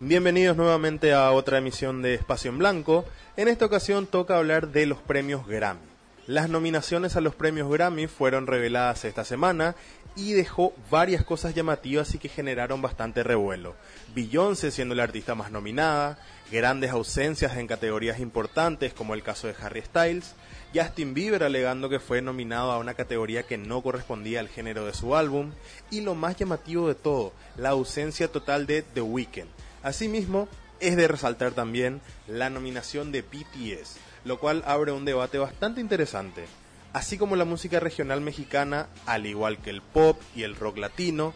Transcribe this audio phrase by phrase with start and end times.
[0.00, 3.04] Bienvenidos nuevamente a otra emisión de Espacio en Blanco.
[3.36, 5.85] En esta ocasión toca hablar de los premios Grammy.
[6.26, 9.76] Las nominaciones a los premios Grammy fueron reveladas esta semana
[10.16, 13.76] y dejó varias cosas llamativas y que generaron bastante revuelo.
[14.12, 16.18] Beyoncé siendo la artista más nominada,
[16.50, 20.34] grandes ausencias en categorías importantes como el caso de Harry Styles,
[20.74, 24.94] Justin Bieber alegando que fue nominado a una categoría que no correspondía al género de
[24.94, 25.52] su álbum
[25.92, 29.48] y lo más llamativo de todo, la ausencia total de The Weeknd.
[29.84, 30.48] Asimismo,
[30.80, 33.96] es de resaltar también la nominación de BTS,
[34.26, 36.44] lo cual abre un debate bastante interesante.
[36.92, 41.32] Así como la música regional mexicana, al igual que el pop y el rock latino,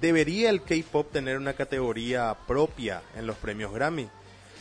[0.00, 4.08] ¿debería el K-pop tener una categoría propia en los premios Grammy?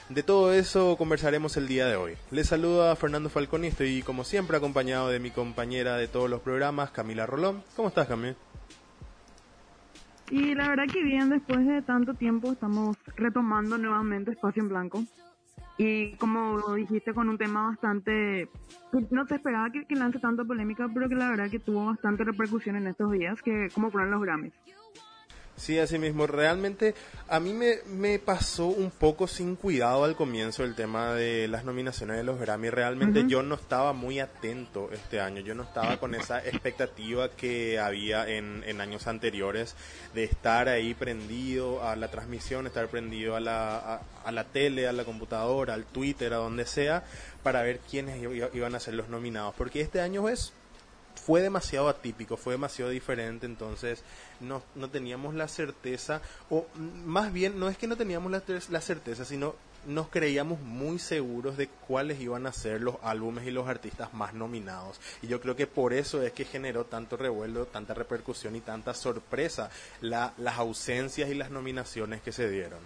[0.08, 2.14] De todo eso conversaremos el día de hoy.
[2.32, 6.30] Les saludo a Fernando Falcón y estoy como siempre acompañado de mi compañera de todos
[6.30, 7.64] los programas, Camila Rolón.
[7.76, 8.36] ¿Cómo estás, Camila?
[10.30, 15.04] Y la verdad que bien, después de tanto tiempo estamos retomando nuevamente Espacio en Blanco.
[15.78, 18.50] Y como dijiste, con un tema bastante...
[19.12, 22.24] No se esperaba que, que lance tanta polémica, pero que la verdad que tuvo bastante
[22.24, 24.54] repercusión en estos días, que como fueron los Grammys.
[25.58, 26.28] Sí, así mismo.
[26.28, 26.96] Realmente
[27.30, 31.64] a mí me, me, pasó un poco sin cuidado al comienzo el tema de las
[31.64, 32.70] nominaciones de los Grammy.
[32.70, 35.40] Realmente yo no estaba muy atento este año.
[35.40, 39.76] Yo no estaba con esa expectativa que había en, en años anteriores
[40.14, 44.90] de estar ahí prendido a la transmisión, estar prendido a la, a, a la tele,
[44.90, 47.06] a la computadora, al Twitter, a donde sea,
[47.44, 48.22] para ver quiénes
[48.54, 49.56] iban a ser los nominados.
[49.58, 50.52] Porque este año es
[51.26, 54.04] fue demasiado atípico, fue demasiado diferente, entonces
[54.40, 56.22] no, no teníamos la certeza,
[56.52, 56.68] o
[57.06, 59.56] más bien no es que no teníamos la, la certeza, sino
[59.88, 64.34] nos creíamos muy seguros de cuáles iban a ser los álbumes y los artistas más
[64.36, 65.00] nominados.
[65.22, 68.94] Y yo creo que por eso es que generó tanto revuelo, tanta repercusión y tanta
[68.94, 69.70] sorpresa
[70.02, 72.80] la, las ausencias y las nominaciones que se dieron.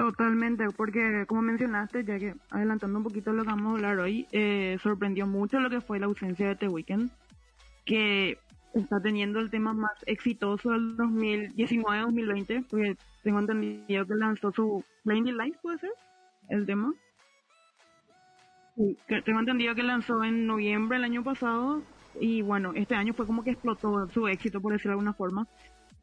[0.00, 4.26] Totalmente, porque como mencionaste, ya que adelantando un poquito lo que vamos a hablar hoy,
[4.32, 7.10] eh, sorprendió mucho lo que fue la ausencia de The Weeknd,
[7.84, 8.38] que
[8.72, 15.36] está teniendo el tema más exitoso del 2019-2020, porque tengo entendido que lanzó su Blinding
[15.36, 15.90] Lights, ¿puede ser?
[16.48, 16.94] El tema.
[19.06, 21.82] Que tengo entendido que lanzó en noviembre del año pasado
[22.18, 25.46] y bueno, este año fue como que explotó su éxito, por decirlo de alguna forma.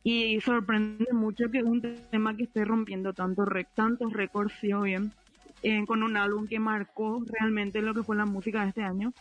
[0.03, 5.11] Y sorprende mucho que un tema que esté rompiendo tanto tantos récords, sí o bien,
[5.63, 9.13] eh, con un álbum que marcó realmente lo que fue la música de este año,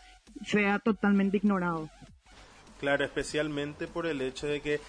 [0.45, 1.89] sea totalmente ignorado.
[2.79, 4.79] Claro, especialmente por el hecho de que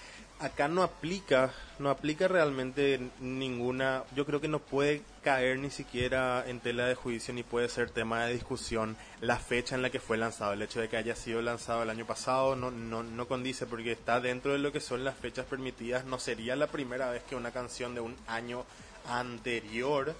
[0.41, 6.45] acá no aplica, no aplica realmente ninguna, yo creo que no puede caer ni siquiera
[6.47, 10.01] en tela de juicio ni puede ser tema de discusión la fecha en la que
[10.01, 10.53] fue lanzado.
[10.53, 14.53] El hecho de que haya sido lanzado el año pasado no, condice porque está dentro
[14.53, 16.05] de lo que son las fechas permitidas.
[16.05, 18.65] No sería la primera vez que una canción de un año
[19.09, 20.15] anterior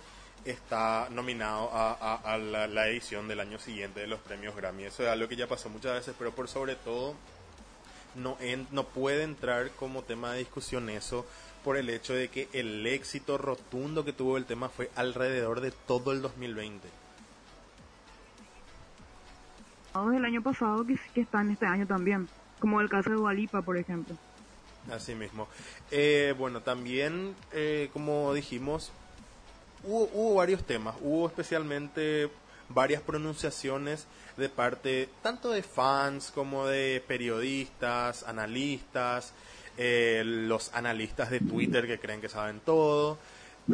[0.45, 4.85] está nominado a, a, la, la edición del año siguiente de los premios Grammy.
[4.85, 7.15] Eso es algo que ya pasó muchas veces, pero por sobre todo
[8.15, 8.37] no,
[8.73, 11.27] no puede entrar como tema de discusión eso
[11.65, 15.71] por el hecho de que el éxito rotundo que tuvo el tema fue alrededor de
[15.71, 16.89] todo el 2020.
[19.95, 22.29] El año pasado que, que está en este año también,
[22.61, 24.17] como el caso de Dualipa, por ejemplo.
[24.93, 25.49] Así mismo.
[25.91, 28.93] Eh, bueno, también, eh, como dijimos,
[29.83, 30.95] hubo, hubo varios temas.
[31.01, 32.31] Hubo especialmente
[32.69, 34.07] varias pronunciaciones
[34.37, 39.33] de parte tanto de fans como de periodistas, analistas,
[39.77, 43.19] eh, los analistas de Twitter que creen que saben todo,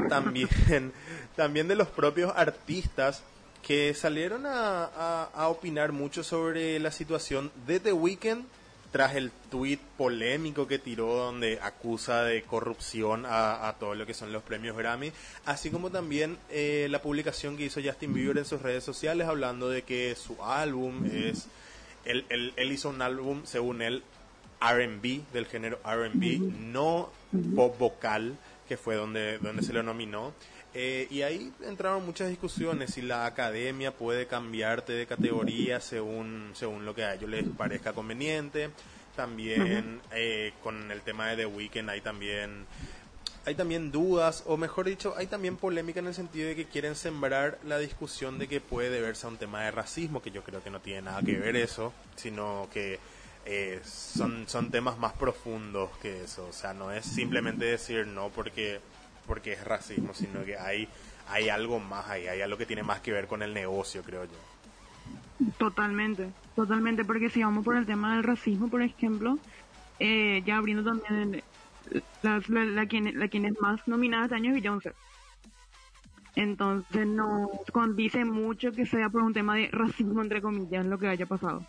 [0.09, 0.49] también,
[1.37, 3.23] también de los propios artistas
[3.62, 4.85] que salieron a,
[5.25, 8.44] a, opinar mucho sobre la situación de The Weeknd
[8.94, 14.14] tras el tuit polémico que tiró donde acusa de corrupción a, a, todo lo que
[14.14, 15.11] son los premios Grammy,
[15.46, 19.69] así como también eh, la publicación que hizo Justin Bieber en sus redes sociales hablando
[19.69, 21.49] de que su álbum es,
[22.05, 24.05] él, él, él hizo un álbum según él
[24.61, 26.38] RB, del género RB,
[26.70, 27.11] no
[27.56, 28.37] pop vocal,
[28.69, 30.32] que fue donde, donde se lo nominó.
[30.76, 36.85] Eh, y ahí entraron muchas discusiones si la academia puede cambiarte de categoría según, según
[36.85, 38.71] lo que a ellos les parezca conveniente.
[39.15, 42.67] También eh, con el tema de The Weeknd hay también
[43.47, 46.94] hay también dudas, o mejor dicho, hay también polémica en el sentido de que quieren
[46.94, 50.65] sembrar la discusión de que puede deberse a un tema de racismo, que yo creo
[50.65, 52.99] que no tiene nada que ver eso, sino que
[53.44, 56.47] eh, son, son temas más profundos que eso.
[56.49, 58.81] O sea, no es simplemente decir no porque
[59.26, 60.88] porque es racismo, sino que hay,
[61.29, 64.25] hay algo más ahí, hay algo que tiene más que ver con el negocio, creo
[64.25, 65.50] yo.
[65.59, 69.38] Totalmente, totalmente, porque si vamos por el tema del racismo, por ejemplo,
[69.99, 71.43] eh, ya abriendo también
[72.23, 74.93] la, la, quien, la quien es más nominada este año es Beyoncé.
[76.37, 81.06] Entonces no condice mucho que sea por un tema de racismo, entre comillas, lo que
[81.06, 81.65] haya pasado.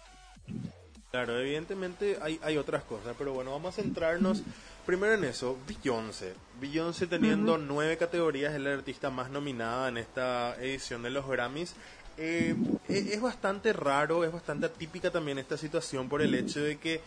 [1.12, 4.44] Claro, evidentemente hay, hay otras cosas, pero bueno, vamos a centrarnos
[4.86, 5.58] primero en eso.
[5.68, 6.34] Beyoncé.
[6.60, 11.76] Beyoncé teniendo nueve categorías, es la artista más nominada en esta edición de los Grammys.
[12.18, 12.56] Eh,
[12.88, 17.02] e, es bastante raro, es bastante atípica también esta situación por el hecho de que...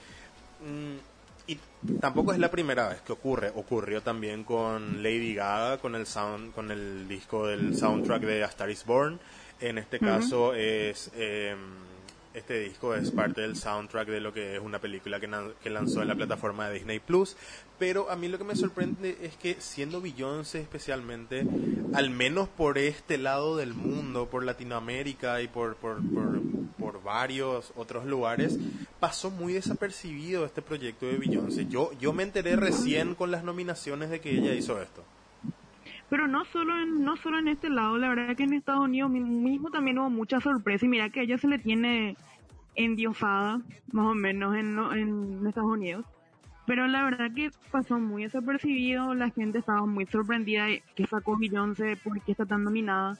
[0.60, 0.96] Mm,
[1.46, 1.58] y
[1.98, 6.52] tampoco es la primera vez que ocurre, ocurrió también con Lady Gaga, con el sound,
[6.52, 9.18] con el disco del soundtrack de A Star Is Born.
[9.58, 11.56] En este caso es eh,
[12.38, 15.28] este disco es parte del soundtrack de lo que es una película que,
[15.70, 17.36] lanzó en la plataforma de Disney Plus.
[17.78, 21.46] Pero a mí lo que me sorprende es que siendo Beyoncé especialmente,
[21.94, 26.38] al menos por este lado del mundo, por Latinoamérica y por, por, por,
[27.04, 28.58] varios otros lugares,
[29.00, 31.66] pasó muy desapercibido este proyecto de Beyoncé.
[31.66, 35.04] Yo, yo me enteré recién con las nominaciones de que ella hizo esto
[36.08, 39.10] pero no solo en no solo en este lado la verdad que en Estados Unidos
[39.10, 42.16] mismo también hubo mucha sorpresa y mira que a ella se le tiene
[42.74, 43.60] endiosada
[43.92, 46.06] más o menos en, en Estados Unidos.
[46.66, 51.98] Pero la verdad que pasó muy desapercibido la gente estaba muy sorprendida que sacó Beyoncé
[52.02, 53.18] porque está tan dominada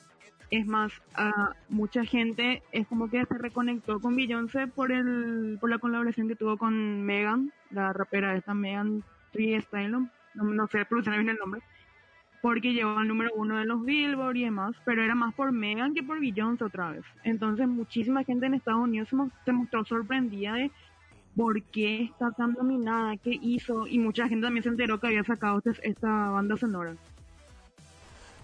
[0.51, 5.71] es más a mucha gente es como que se reconectó con Beyoncé por el por
[5.71, 9.03] la colaboración que tuvo con Megan la rapera esta Megan
[9.33, 11.61] Thee Stallion no, no sé pronunciar bien el nombre
[12.41, 15.95] porque llegó al número uno de los Billboard y demás, pero era más por Megan
[15.95, 17.05] que por Beyoncé otra vez.
[17.25, 19.09] Entonces muchísima gente en Estados Unidos
[19.45, 20.71] se, mostró sorprendida de
[21.37, 25.25] por qué está tan dominada, qué hizo, y mucha gente también se enteró que había
[25.25, 26.95] sacado este, esta banda sonora.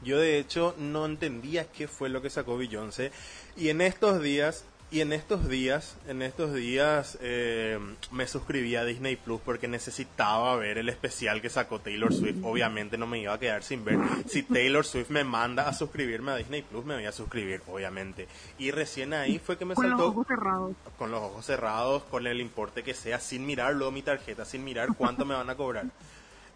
[0.04, 3.10] Yo de hecho no entendía qué fue lo que sacó Beyoncé
[3.56, 7.80] y en estos días y en estos días, en estos días eh,
[8.12, 12.36] me suscribí a Disney Plus porque necesitaba ver el especial que sacó Taylor Swift.
[12.44, 13.98] Obviamente no me iba a quedar sin ver.
[14.28, 18.28] Si Taylor Swift me manda a suscribirme a Disney Plus, me voy a suscribir, obviamente.
[18.56, 19.96] Y recién ahí fue que me con saltó.
[19.96, 20.76] Con los ojos cerrados.
[20.96, 24.62] Con los ojos cerrados, con el importe que sea, sin mirar luego mi tarjeta, sin
[24.62, 25.86] mirar cuánto me van a cobrar.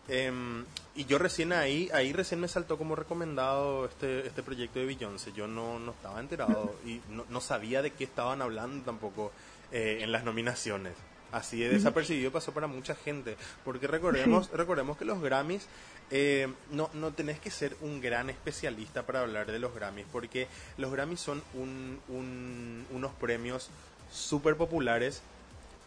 [0.07, 0.65] Em,
[0.99, 5.33] y yo recién ahí, ahí recién me saltó como recomendado este, este proyecto de Beyoncé.
[5.33, 9.31] Yo no, no estaba enterado y no, no sabía de qué estaban hablando tampoco
[9.71, 10.95] eh, en las nominaciones.
[11.31, 13.37] Así de desapercibido pasó para mucha gente.
[13.65, 15.69] Porque recordemos, recordemos que los Grammys,
[16.11, 20.07] eh, no, no tenés que ser un gran especialista para hablar de los Grammys.
[20.11, 20.49] Porque
[20.79, 23.71] los Grammys son un, un, unos premios
[24.11, 25.23] súper populares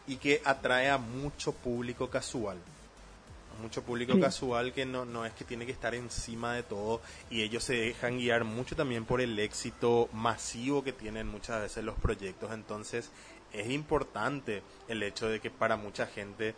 [0.07, 2.59] y que atrae a mucho público casual
[3.61, 7.41] mucho público casual que no, no es que tiene que estar encima de todo y
[7.41, 11.95] ellos se dejan guiar mucho también por el éxito masivo que tienen muchas veces los
[11.95, 12.51] proyectos.
[12.51, 13.11] Entonces
[13.53, 16.55] es importante el hecho de que para mucha gente,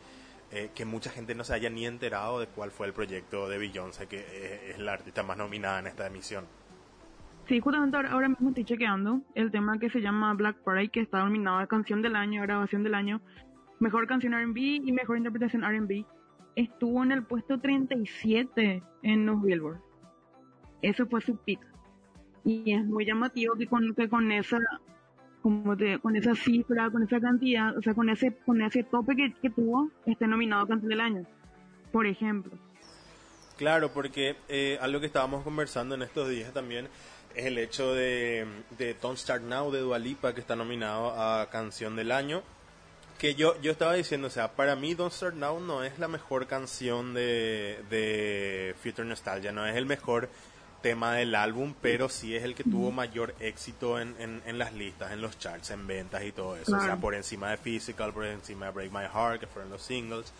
[0.51, 3.57] eh, que mucha gente no se haya ni enterado de cuál fue el proyecto de
[3.57, 6.45] Beyoncé, que es, la artista más nominada en esta emisión.
[7.47, 11.19] Sí, justamente ahora, mismo estoy chequeando el tema que se llama Black Parade, que está
[11.19, 13.21] nominado a Canción del Año, Grabación del Año,
[13.79, 16.05] Mejor Canción R&B y Mejor Interpretación R&B
[16.55, 19.81] estuvo en el puesto 37 en los Billboard.
[20.81, 21.59] Eso fue su pick.
[22.43, 24.59] Y es muy llamativo que con, que con esa
[25.41, 29.33] como con esa cifra, con esa cantidad, o sea, con ese, con ese tope que,
[29.41, 31.25] que tuvo, esté nominado Canción del Año,
[31.91, 32.53] por ejemplo.
[33.57, 36.87] Claro, porque eh, algo que estábamos conversando en estos días también
[37.35, 41.97] es el hecho de, de Don't Start Now de Dualipa, que está nominado a Canción
[41.97, 42.41] del Año
[43.23, 46.09] que yo, yo estaba diciendo, o sea, para mí Don't Start Now no es la
[46.09, 50.27] mejor canción de, de Future Nostalgia, no es el mejor
[50.81, 55.13] tema del álbum, pero sí es el que tuvo mayor éxito en, en, las listas,
[55.13, 56.75] en los charts, en ventas y todo eso.
[56.75, 59.81] O sea, por encima de Physical, por encima de Break My Heart, que fueron los
[59.81, 60.33] singles.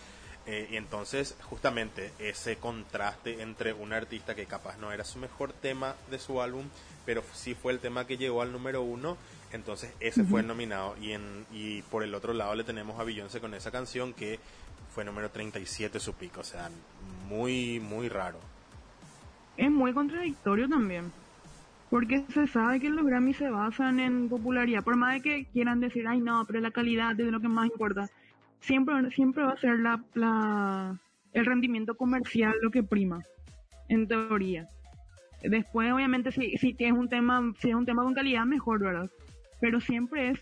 [0.46, 5.54] Eh, y entonces, justamente, ese contraste entre un artista que capaz no era su mejor
[5.54, 6.66] tema de su álbum,
[7.06, 9.18] pero sí fue el tema que llegó al número uno,
[9.54, 10.96] entonces ese fue nominado.
[11.02, 14.40] Y, en, y por el otro lado le tenemos a Beyoncé con esa canción que
[14.94, 16.70] fue número 37 su pico, o sea,
[17.28, 18.40] muy, muy raro.
[19.58, 21.12] Es muy contradictorio también.
[21.90, 25.80] Porque se sabe que los Grammy se basan en popularidad, por más de que quieran
[25.80, 28.10] decir, ay no, pero la calidad es lo que más importa
[28.64, 31.00] siempre, siempre va a ser la, la,
[31.34, 33.22] el rendimiento comercial lo que prima,
[33.90, 34.68] en teoría.
[35.44, 39.10] Después, obviamente, si, si es un tema, si es un tema con calidad, mejor, ¿verdad?
[39.64, 40.40] Pero siempre es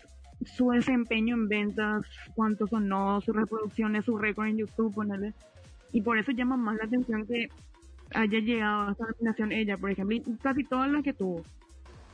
[0.56, 5.32] su desempeño en ventas, cuántos son no, sus reproducciones, su récord en YouTube, ponerle.
[5.92, 7.48] Y por eso llama más la atención que
[8.14, 11.44] haya llegado a esta nominación ella, por ejemplo, y casi todas las que tuvo.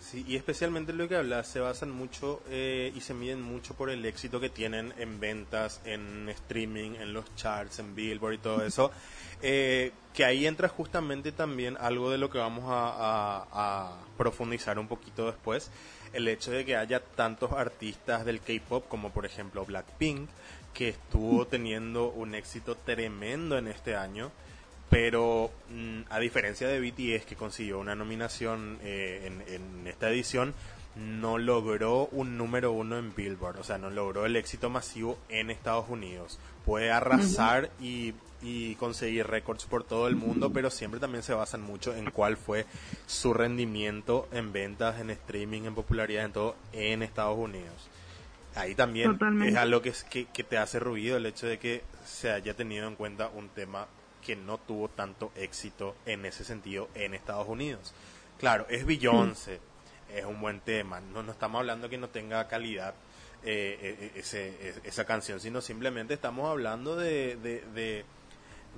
[0.01, 3.89] Sí, y especialmente lo que hablas, se basan mucho eh, y se miden mucho por
[3.89, 8.65] el éxito que tienen en ventas, en streaming, en los charts, en Billboard y todo
[8.65, 8.91] eso.
[9.41, 15.27] Eh, que ahí entra justamente también algo de lo que vamos a, profundizar un poquito
[15.27, 15.71] después,
[16.13, 20.29] el hecho de que haya tantos artistas del K-Pop como por ejemplo Blackpink,
[20.75, 24.31] que estuvo teniendo un éxito tremendo en este año
[24.91, 30.55] pero mm, a diferencia de BTS que consiguió una nominación eh, en, esta edición,
[30.99, 35.51] no logró un número uno en Billboard, o sea, no logró el éxito masivo en
[35.51, 36.39] Estados Unidos.
[36.65, 41.63] Puede arrasar y, y, conseguir récords por todo el mundo, pero siempre también se basan
[41.63, 42.67] mucho en cuál fue
[43.07, 47.89] su rendimiento en ventas, en streaming, en popularidad, en todo en Estados Unidos.
[48.55, 52.33] Ahí también es algo que, que, que te hace ruido el hecho de que se
[52.33, 53.87] haya tenido en cuenta un tema
[54.25, 57.95] que no tuvo tanto éxito en ese sentido en Estados Unidos.
[58.39, 59.61] Claro, es Beyoncé,
[60.15, 62.95] es un buen tema, no, no estamos hablando que no tenga calidad
[63.45, 68.05] eh, eh, ese, esa canción, sino simplemente estamos hablando de, de,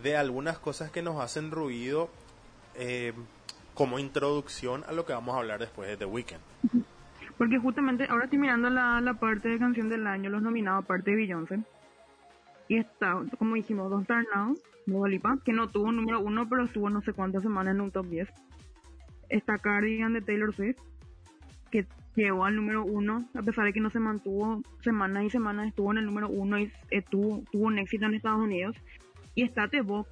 [0.03, 2.11] de, algunas cosas que nos hacen ruido
[2.75, 3.13] eh,
[3.75, 6.41] como introducción a lo que vamos a hablar después de The Weeknd.
[7.39, 11.13] Porque justamente ahora estoy mirando la, la parte de canción del año, los nominados, aparte
[11.13, 11.61] de Beyoncé.
[12.69, 14.57] Y está, como dijimos, Don't Start Now,
[15.45, 18.29] que no tuvo número uno, pero estuvo no sé cuántas semanas en un top 10.
[19.29, 20.79] Está Cardigan de Taylor Swift,
[21.71, 21.87] que
[22.17, 25.93] llegó al número uno, a pesar de que no se mantuvo semanas y semanas, estuvo
[25.93, 28.77] en el número uno y eh, tuvo, un éxito en Estados Unidos.
[29.35, 30.11] Y está The Box,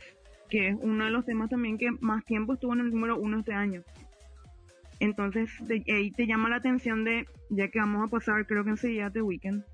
[0.48, 3.40] que es uno de los temas también que más tiempo estuvo en el número uno
[3.40, 3.82] este año.
[5.00, 9.10] Entonces, ahí te llama la atención de, ya que vamos a pasar, creo que enseguida
[9.10, 9.64] The Weekend,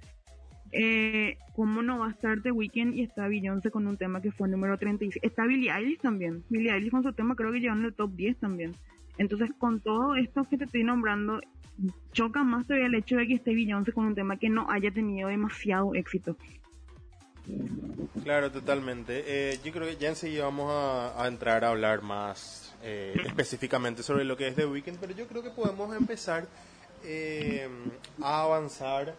[0.76, 4.32] eh, ¿Cómo no va a estar The Weeknd y está Beyoncé con un tema que
[4.32, 5.22] fue número 36?
[5.22, 6.42] Está Billie Eilish también.
[6.50, 8.72] Billie Eilish con su tema creo que llegó en el top 10 también.
[9.16, 11.40] Entonces, con todo esto que te estoy nombrando,
[12.12, 14.90] choca más todavía el hecho de que esté Beyoncé con un tema que no haya
[14.90, 16.36] tenido demasiado éxito.
[18.22, 19.24] Claro, totalmente.
[19.26, 24.24] Eh, yo creo que ya enseguida vamos a, entrar a hablar más eh, específicamente sobre
[24.24, 26.46] lo que es The Weeknd, pero yo creo que podemos empezar
[27.04, 27.68] eh,
[28.22, 29.14] a avanzar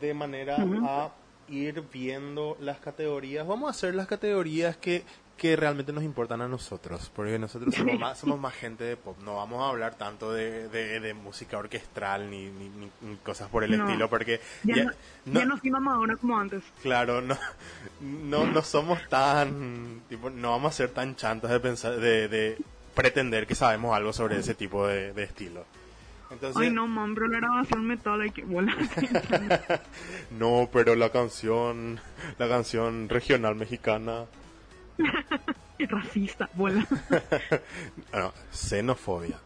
[0.00, 1.12] de manera a
[1.48, 3.46] ir viendo las categorías.
[3.46, 5.02] Vamos a hacer las categorías que,
[5.40, 9.16] que realmente nos importan a nosotros, porque nosotros somos más, somos más gente de pop.
[9.24, 14.10] No vamos a hablar tanto de, de, música orquestral ni, ni, cosas por el estilo,
[14.10, 14.92] porque ya,
[15.24, 16.62] no, nos ahora como antes.
[16.82, 17.38] Claro, no,
[18.02, 22.58] no, no somos tan, tipo, no vamos a ser tan chantos de pensar, de, de
[22.94, 25.64] pretender que sabemos algo sobre ese tipo de, de estilo.
[26.54, 28.76] Ay, no, man, pero la grabación metal hay que volar.
[30.38, 31.98] no, pero la canción,
[32.36, 34.26] la canción regional mexicana.
[35.88, 36.86] racista, vuela.
[38.12, 39.38] no, xenofobia.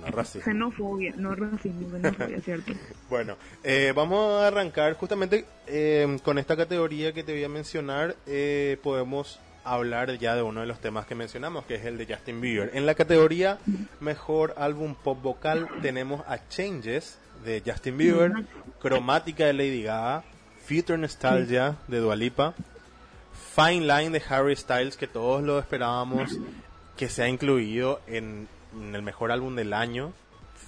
[0.00, 0.44] No racismo.
[0.44, 2.72] Xenofobia, no racismo, xenofobia, cierto.
[3.08, 8.16] bueno, eh, vamos a arrancar justamente eh, con esta categoría que te voy a mencionar.
[8.26, 12.06] Eh, podemos hablar ya de uno de los temas que mencionamos, que es el de
[12.06, 12.70] Justin Bieber.
[12.74, 13.58] En la categoría
[14.00, 18.32] Mejor Álbum Pop Vocal tenemos a Changes de Justin Bieber,
[18.80, 20.24] Cromática de Lady Gaga,
[20.66, 22.54] Future Nostalgia de Dualipa,
[23.54, 26.38] Fine Line de Harry Styles, que todos lo esperábamos
[26.96, 28.46] que sea incluido en,
[28.92, 30.12] el mejor álbum del año.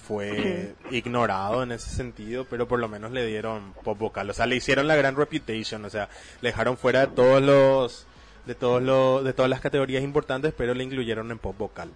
[0.07, 4.29] Fue ignorado en ese sentido, pero por lo menos le dieron pop vocal.
[4.29, 5.85] O sea, le hicieron la gran reputation.
[5.85, 6.09] O sea,
[6.41, 8.07] le dejaron fuera de todos los
[8.47, 11.91] de todos los de todas las categorías importantes, pero le incluyeron en pop vocal.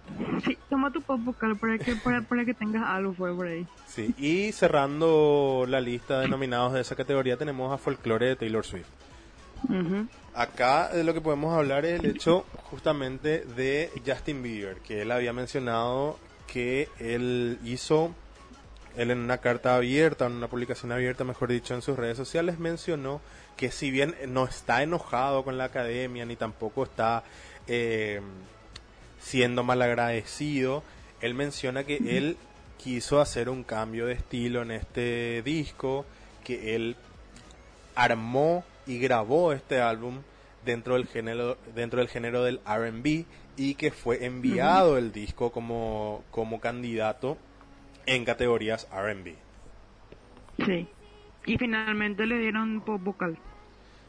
[0.46, 3.66] Sí, toma tu pop vocal para que para, para que tengas algo por ahí.
[3.86, 8.64] Sí, y cerrando la lista de nominados de esa categoría tenemos a Folklore de Taylor
[8.64, 8.88] Swift.
[10.34, 15.10] Acá de lo que podemos hablar es el hecho justamente de Justin Bieber, que él
[15.10, 18.14] había mencionado que él hizo,
[18.96, 22.58] él en una carta abierta, en una publicación abierta, mejor dicho, en sus redes sociales,
[22.58, 23.20] mencionó
[23.56, 27.24] que si bien no está enojado con la academia ni tampoco está
[27.66, 28.20] eh,
[29.20, 30.82] siendo malagradecido,
[31.20, 32.36] él menciona que él
[32.78, 36.06] quiso hacer un cambio de estilo en este disco,
[36.44, 36.96] que él
[37.96, 40.22] armó y grabó este álbum
[40.64, 43.24] dentro del género dentro del género del R&B
[43.56, 47.38] y que fue enviado el disco como como candidato
[48.06, 49.36] en categorías R&B.
[50.64, 50.88] Sí.
[51.46, 53.38] Y finalmente le dieron pop vocal.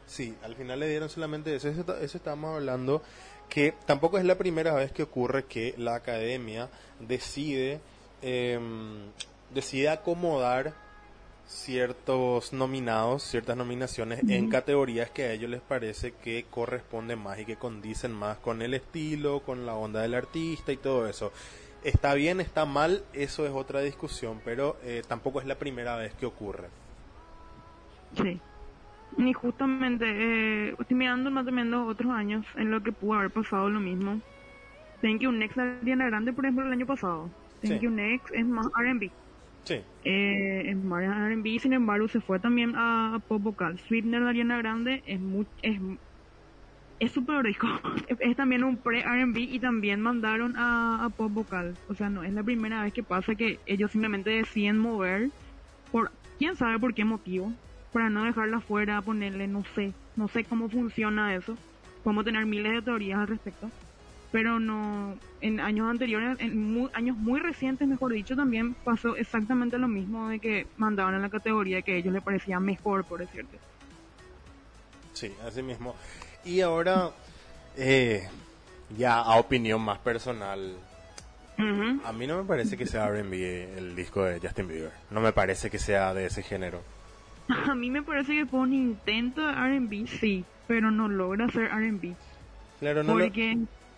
[0.06, 1.68] Sí, al final le dieron solamente eso.
[1.68, 3.02] Eso, eso estamos hablando
[3.48, 6.68] que tampoco es la primera vez que ocurre que la academia
[7.00, 7.80] decide
[8.22, 9.10] em,
[9.52, 10.74] decide acomodar
[11.50, 17.44] ciertos nominados, ciertas nominaciones en categorías que a ellos les parece que corresponden más y
[17.44, 21.32] que condicen más con el estilo, con la onda del artista y todo eso.
[21.82, 26.14] Está bien, está mal, eso es otra discusión, pero eh, tampoco es la primera vez
[26.14, 26.68] que ocurre.
[28.16, 28.40] Sí.
[29.16, 33.32] Ni justamente, eh, estoy mirando más o menos otros años en lo que pudo haber
[33.32, 34.20] pasado lo mismo.
[35.02, 37.28] Thank You Next Ariana Grande, por ejemplo, el año pasado.
[37.60, 37.78] Thank Sí.
[37.80, 39.10] You Next es más R&B.
[39.64, 43.78] Sí, Eh, es más R&B, sin embargo, se fue también a, pop vocal.
[43.80, 45.78] Sweetener de Ariana Grande es muy, es
[46.98, 47.66] es súper rico.
[48.08, 51.76] Es, es también un pre-R&B y también mandaron a, a pop vocal.
[51.88, 55.30] O sea, no es la primera vez que pasa que ellos simplemente deciden mover
[55.92, 57.52] por quién sabe por qué motivo
[57.92, 61.56] para no dejarla fuera, ponerle, no sé, no sé cómo funciona eso.
[62.02, 63.70] Podemos tener miles de teorías al respecto.
[64.32, 69.76] Pero no, en años anteriores, en muy- años muy recientes, mejor dicho, también pasó exactamente
[69.76, 73.20] lo mismo de que mandaban a la categoría que a ellos les parecía mejor, por
[73.20, 73.58] decirte.
[75.12, 75.94] sí, así mismo.
[76.44, 77.10] Y ahora,
[77.76, 78.28] eh,
[78.96, 80.76] ya a opinión más personal,
[82.04, 84.92] a mí no me parece que sea R&B el disco de Justin Bieber.
[85.10, 86.80] No me parece que sea de ese género.
[87.48, 91.64] A mí me parece que fue un intento de R&B, sí, pero no logra ser
[91.64, 92.14] R&B.
[92.78, 93.56] Claro, no porque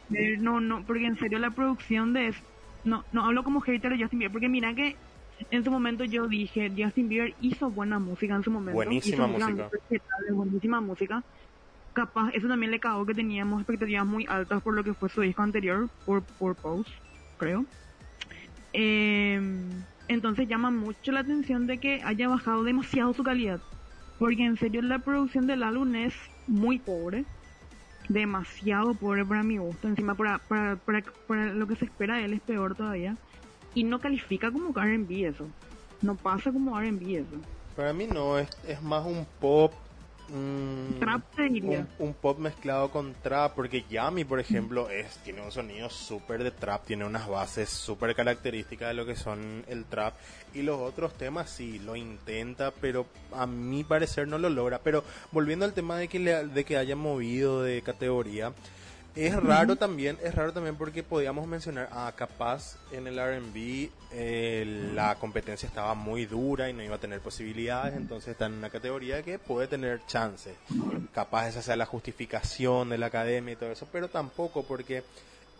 [0.08, 2.44] no no porque en serio la producción de es-
[2.84, 4.96] no no hablo como hater de Justin Bieber porque mira que
[5.50, 9.48] en su momento yo dije Justin Bieber hizo buena música en su momento Buenísima hizo
[9.48, 9.70] música.
[10.34, 11.24] buenísima música.
[11.94, 15.20] Capaz eso también le cagó que teníamos expectativas muy altas por lo que fue su
[15.20, 16.90] disco anterior por por Pose
[17.36, 17.66] creo.
[18.72, 19.40] Eh,
[20.08, 23.60] entonces llama mucho la atención de que haya bajado demasiado su calidad
[24.18, 26.14] porque en serio la producción del álbum es
[26.46, 27.26] muy pobre
[28.08, 29.88] demasiado pobre para mi gusto.
[29.88, 33.16] Encima, para, para, para, para lo que se espera de él es peor todavía.
[33.74, 35.46] Y no califica como RB eso.
[36.02, 37.36] No pasa como RB eso.
[37.76, 39.72] Para mí no, es, es más un pop...
[40.32, 41.22] mm, Trap
[41.62, 46.42] un, un pop mezclado con trap, porque Yami, por ejemplo, es tiene un sonido súper
[46.42, 50.14] de trap, tiene unas bases súper características de lo que son el trap,
[50.54, 54.78] y los otros temas sí, lo intenta, pero a mi parecer no lo logra.
[54.78, 58.52] Pero volviendo al tema de que, le- de que haya movido de categoría,
[59.14, 64.90] es raro también, es raro también porque podíamos mencionar, ah, capaz en el R&B eh,
[64.94, 68.70] la competencia estaba muy dura y no iba a tener posibilidades, entonces está en una
[68.70, 70.54] categoría que puede tener chance.
[71.12, 75.02] Capaz esa sea la justificación de la academia y todo eso, pero tampoco porque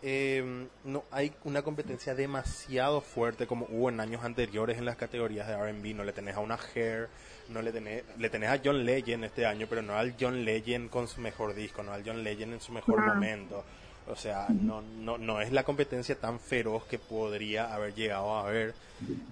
[0.05, 5.47] eh, no hay una competencia demasiado fuerte como hubo en años anteriores en las categorías
[5.47, 5.95] de R&B.
[5.95, 7.09] No le tenés a una Hair,
[7.49, 10.91] no le tenés, le tenés a John Legend este año, pero no al John Legend
[10.91, 13.65] con su mejor disco, no al John Legend en su mejor momento.
[14.09, 18.49] O sea, no, no, no es la competencia tan feroz que podría haber llegado a
[18.49, 18.75] haber.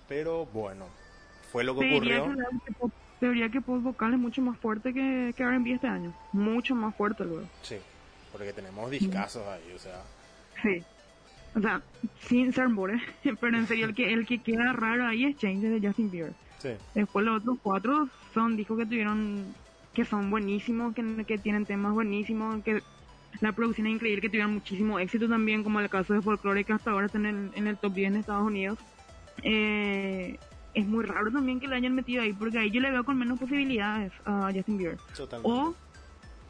[0.09, 0.87] Pero bueno,
[1.51, 2.25] fue lo que ocurrió.
[2.25, 5.73] que, que pop, te diría que pop vocal es mucho más fuerte que, que R&B
[5.73, 6.13] este año.
[6.33, 7.47] Mucho más fuerte luego.
[7.63, 7.77] Sí,
[8.31, 10.03] porque tenemos discazos ahí, o sea.
[10.63, 10.83] Sí.
[11.57, 11.83] O sea,
[12.21, 13.01] sin ser more,
[13.41, 16.33] pero en serio el que el que queda raro ahí es Change de Justin Bieber.
[16.61, 16.71] Sí.
[16.95, 19.45] Después los otros cuatro son discos que tuvieron,
[19.95, 22.83] que son buenísimos, que, que tienen temas buenísimos, que
[23.41, 26.73] la producción es increíble, que tuvieron muchísimo éxito también, como el caso de Folklore, que
[26.73, 28.79] hasta ahora está en el, en el top 10 en Estados Unidos.
[29.43, 30.39] Eh,
[30.75, 33.19] es muy raro también que lo hayan metido ahí, porque ahí yo le veo con
[33.19, 34.99] menos posibilidades a Justin Bieber.
[35.17, 35.51] Totalmente.
[35.51, 35.75] O,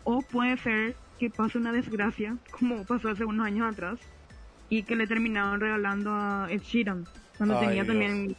[0.04, 3.98] o puede ser que pase una desgracia, como pasó hace unos años atrás,
[4.68, 7.86] y que le terminaron regalando a Ed Sheeran, cuando Ay, tenía Dios.
[7.86, 8.36] también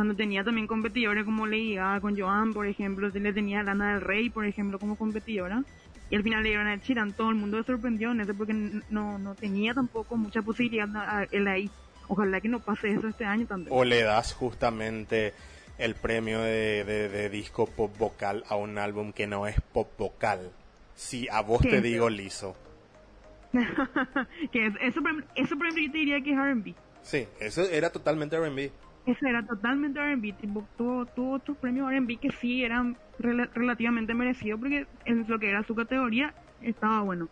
[0.00, 4.00] cuando tenía también competidores como Gaga con Joan, por ejemplo, le tenía a Lana del
[4.00, 5.62] Rey, por ejemplo, como competidora,
[6.08, 8.32] y al final le dieron a Ed Sheeran, todo el mundo se sorprendió en eso
[8.34, 8.54] porque
[8.88, 11.70] no, no tenía tampoco mucha posibilidad a- él ahí.
[12.08, 13.76] Ojalá que no pase eso este año también.
[13.76, 15.34] o le das justamente
[15.76, 19.86] el premio de, de- de disco pop vocal a un álbum que no es pop
[19.98, 20.50] vocal.
[20.94, 22.56] Si a vos te digo liso.
[23.52, 25.00] que es- eso,
[25.34, 26.74] eso por ejemplo yo te diría que es R&B.
[27.02, 28.70] Sí, eso era totalmente R&B.
[29.06, 34.12] Ese era totalmente R&B, tipo, tuvo, tuvo otros premios R&B que sí eran rela- relativamente
[34.14, 37.28] merecidos porque en lo que era su categoría estaba bueno.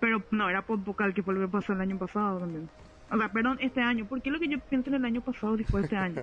[0.00, 2.70] Pero no, era pop vocal que fue lo que pasó el año pasado también.
[3.10, 4.06] O sea, perdón, este año.
[4.06, 6.22] ¿Por qué lo que yo pienso en el año pasado después de este año?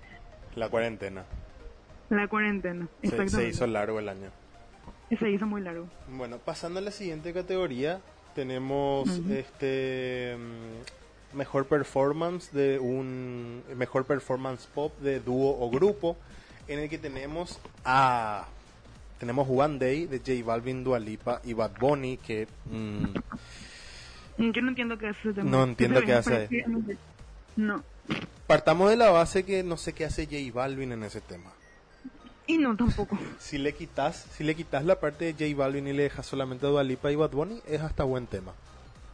[0.56, 1.24] La cuarentena.
[2.10, 4.28] La cuarentena, Se, se hizo largo el año.
[5.18, 5.88] Se hizo muy largo.
[6.08, 8.00] Bueno, pasando a la siguiente categoría,
[8.34, 10.36] tenemos este
[11.34, 16.16] mejor performance de un mejor performance pop de dúo o grupo,
[16.68, 18.46] en el que tenemos a
[19.18, 23.04] tenemos One Day de J Balvin, Dua Lipa y Bad Bunny que mm,
[24.38, 25.50] Mm, Yo no entiendo qué hace tema.
[25.50, 26.48] No entiendo qué hace.
[27.54, 27.84] No.
[28.46, 31.50] partamos de la base que no sé qué hace J Balvin en ese tema.
[32.46, 33.18] Y no tampoco.
[33.38, 36.66] Si le quitas, si le quitas la parte de J Balvin y le dejas solamente
[36.66, 38.52] a Dua Lipa y Bad Bunny, es hasta buen tema.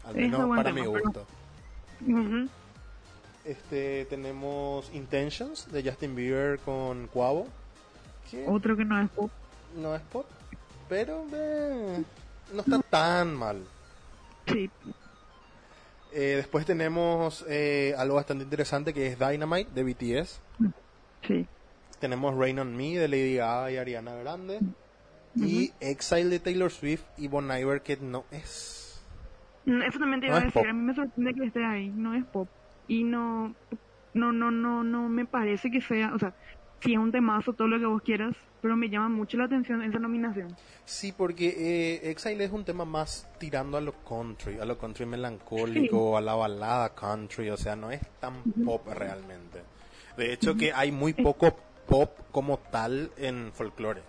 [0.06, 1.26] Al menos para tema, mi pero-
[2.06, 2.48] Ujú.
[3.44, 7.46] Este, tenemos Intentions de Justin Bieber con Quavo.
[8.46, 9.30] Otro que no es pop.
[9.76, 10.26] No es pop,
[10.88, 12.02] pero eh,
[12.52, 13.64] no está tan mal.
[14.46, 14.70] Sí.
[16.12, 20.40] Eh, después tenemos eh, algo bastante interesante que es Dynamite de BTS.
[21.26, 21.46] Sí.
[22.00, 24.60] Tenemos Rain on Me de Lady Gaga y Ariana Grande.
[25.34, 28.87] Y Exile de Taylor Swift y Bon Iver que no es.
[29.86, 30.66] Eso también te iba a decir.
[30.66, 31.88] A mí me sorprende que esté ahí.
[31.88, 32.48] No es pop.
[32.86, 33.54] Y no.
[34.14, 36.12] No, no, no, no me parece que sea.
[36.14, 36.34] O sea,
[36.80, 39.82] sí es un temazo, todo lo que vos quieras, pero me llama mucho la atención
[39.82, 40.54] esa nominación.
[40.84, 45.06] Sí, porque eh, Exile es un tema más tirando a lo country, a lo country
[45.06, 49.62] melancólico, a la balada country, o sea, no es tan pop realmente.
[50.16, 54.02] De hecho, que hay muy poco pop como tal en folclore.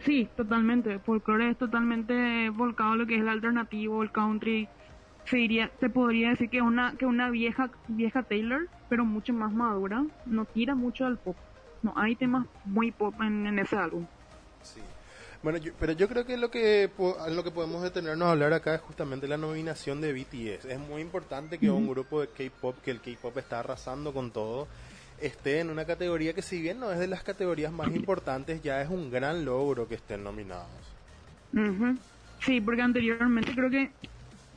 [0.00, 0.98] Sí, totalmente.
[1.00, 4.68] Folclore es totalmente volcado a lo que es el alternativo, el country.
[5.24, 9.52] Se, diría, se podría decir que una que una vieja vieja Taylor pero mucho más
[9.52, 11.36] madura, no tira mucho al pop.
[11.82, 14.06] No hay temas muy pop en, ese álbum.
[14.62, 14.80] Sí.
[15.42, 16.90] Bueno, pero yo creo que lo que
[17.30, 20.64] lo que podemos detenernos a hablar acá es justamente la nominación de BTS.
[20.64, 24.66] Es muy importante que un grupo de K-pop, que el K-pop está arrasando con todo,
[25.20, 28.80] esté en una categoría que si bien no es de las categorías más importantes, ya
[28.82, 30.68] es un gran logro que estén nominados.
[32.40, 33.90] Sí, porque anteriormente creo que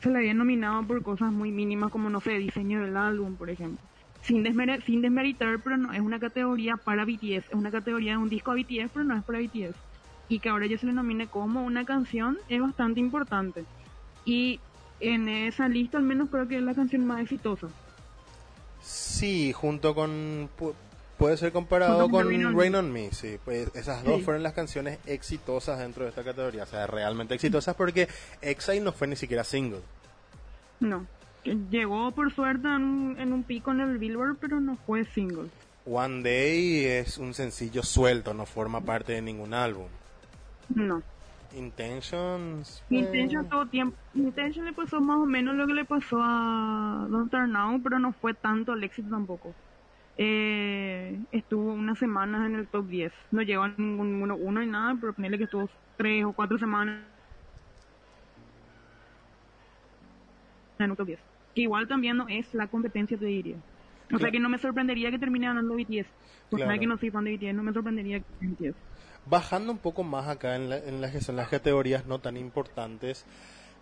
[0.01, 3.49] se le habían nominado por cosas muy mínimas como, no sé, diseño del álbum, por
[3.49, 3.81] ejemplo
[4.21, 4.45] sin,
[4.85, 8.51] sin desmeritar, pero no es una categoría para BTS, es una categoría de un disco
[8.51, 9.75] a BTS, pero no es para BTS.
[10.29, 13.65] Y que ahora ya se le nomine como una canción es bastante importante.
[14.23, 14.59] Y
[14.99, 17.67] en esa lista al menos creo que es la canción más exitosa.
[18.81, 20.49] Sí, junto con...
[21.17, 23.37] Puede ser comparado con, Rain, on Me, sí.
[23.45, 26.63] Pues esas dos fueron las canciones exitosas dentro de esta categoría.
[26.63, 28.07] O sea, realmente exitosas porque
[28.41, 29.81] Exile no fue ni siquiera single.
[30.79, 31.05] No
[31.43, 35.49] llegó por suerte en un, pico en el Billboard, pero no fue single.
[35.85, 39.87] One Day es un sencillo suelto, no forma parte de ningún álbum.
[40.69, 41.01] No.
[41.55, 42.83] Intentions.
[42.89, 43.97] Intentions todo tiempo.
[44.15, 47.99] Intentions le pasó más o menos lo que le pasó a Don't Turn Now, pero
[47.99, 49.53] no fue tanto el éxito tampoco.
[50.17, 53.11] Eh, estuvo unas semanas en el top 10.
[53.31, 56.57] No llegó a ningún uno, uno y nada, pero ponerle que estuvo tres o cuatro
[56.57, 57.03] semanas
[60.79, 63.57] en el top 10 que igual también no es la competencia, te diría.
[64.13, 66.07] O sea que no me sorprendería que termine ganando BTS.
[66.49, 68.75] Por que no soy fan de BTS, no me sorprendería que BTS.
[69.25, 73.25] Bajando un poco más acá en, en las que son las categorías no tan importantes,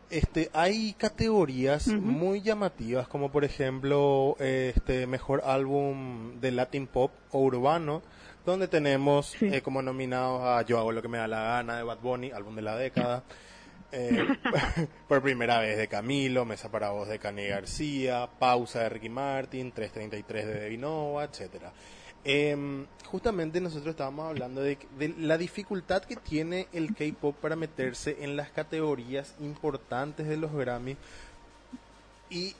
[0.10, 7.39] este, hay categorías muy llamativas, como por ejemplo, este, mejor álbum de Latin Pop o
[7.41, 8.02] urbano,
[8.43, 11.84] donde tenemos eh, como nominados a Yo hago lo que me da la gana de
[11.84, 13.23] Bad Bunny, álbum de la década.
[13.91, 14.28] Eh,
[15.08, 19.71] por primera vez de Camilo, Mesa para Voz de Cani García, Pausa de Ricky Martin,
[19.71, 21.71] 333 de Devinova, etcétera.
[22.24, 24.78] Em, justamente nosotros estábamos hablando de,
[25.20, 30.98] la dificultad que tiene el K-pop para meterse en las categorías importantes de los Grammy
[32.30, 32.54] y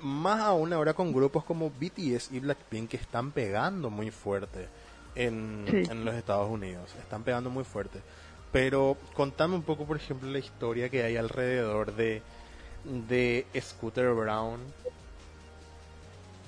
[0.00, 4.68] más aún ahora con grupos como BTS y Blackpink que están pegando muy fuerte
[5.14, 8.00] en, en los Estados Unidos, están pegando muy fuerte.
[8.50, 12.22] Pero contame un poco, por ejemplo, la historia que hay alrededor de,
[12.84, 14.60] de Scooter Brown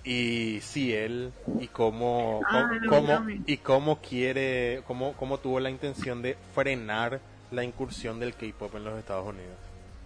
[0.04, 6.36] y Ciel y cómo, ah, cómo, y cómo quiere, cómo, cómo tuvo la intención de
[6.54, 9.56] frenar la incursión del K-pop en los Estados Unidos.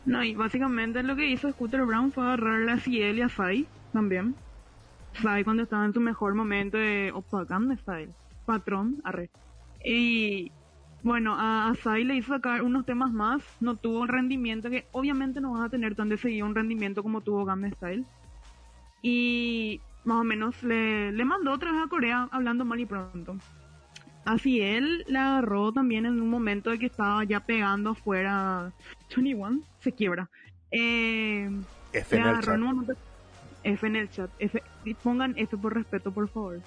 [0.07, 3.67] No, y básicamente lo que hizo Scooter Brown fue agarrar a Ciel y a Sai
[3.93, 4.35] también.
[5.21, 8.11] Sai cuando estaba en su mejor momento de Opa Style,
[8.47, 9.31] patrón, arre.
[9.85, 10.53] Y
[11.03, 15.41] bueno, a Asai le hizo sacar unos temas más, no tuvo el rendimiento que obviamente
[15.41, 18.05] no vas a tener tan de seguido un rendimiento como tuvo Gangnam Style.
[19.03, 23.37] Y más o menos le, le mandó otra vez a Corea hablando mal y pronto.
[24.25, 28.73] Así él la agarró también en un momento de que estaba ya pegando afuera
[29.17, 30.29] 21, se quiebra.
[30.71, 31.51] Eh,
[31.93, 32.99] F en el chat.
[33.65, 34.31] F en el chat.
[35.03, 36.61] pongan F por respeto, por favor.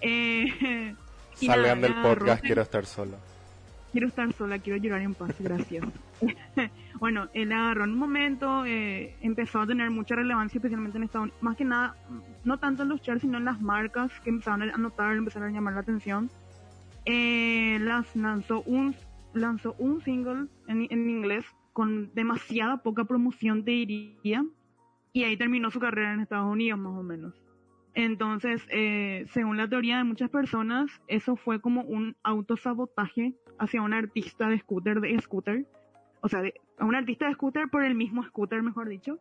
[0.00, 0.94] Eh,
[1.34, 3.16] Salgan del podcast, quiero estar solo
[3.96, 5.82] quiero estar sola, quiero llorar en paz, gracias.
[7.00, 11.28] bueno, él agarró en un momento, eh, empezó a tener mucha relevancia, especialmente en Estados
[11.28, 11.96] Unidos, más que nada,
[12.44, 15.52] no tanto en los charts, sino en las marcas que empezaron a notar, empezaron a
[15.52, 16.28] llamar la atención.
[17.06, 18.94] Eh, las lanzó un,
[19.32, 24.44] lanzó un single en, en inglés con demasiada poca promoción, te diría,
[25.14, 27.32] y ahí terminó su carrera en Estados Unidos, más o menos.
[27.96, 33.94] Entonces, eh, según la teoría de muchas personas, eso fue como un autosabotaje hacia un
[33.94, 35.66] artista de scooter, de scooter,
[36.20, 36.42] o sea,
[36.78, 39.18] a un artista de scooter por el mismo scooter, mejor dicho,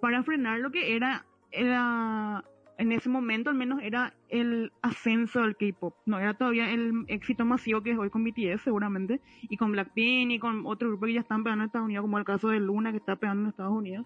[0.00, 2.44] para frenar lo que era, era
[2.78, 5.94] en ese momento al menos era el ascenso del K-pop.
[6.04, 10.32] No era todavía el éxito masivo que es hoy con BTS, seguramente, y con Blackpink
[10.32, 12.58] y con otro grupo que ya están pegando en Estados Unidos, como el caso de
[12.58, 14.04] Luna que está pegando en Estados Unidos.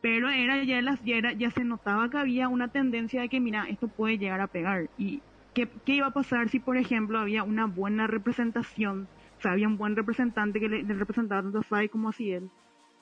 [0.00, 3.40] Pero era ya, las, ya, era, ya se notaba que había una tendencia de que,
[3.40, 4.88] mira, esto puede llegar a pegar.
[4.98, 5.20] ¿Y
[5.54, 9.08] qué, qué iba a pasar si, por ejemplo, había una buena representación?
[9.38, 12.12] O sea, había un buen representante que le, le representaba tanto a Sai como a
[12.12, 12.50] Ciel.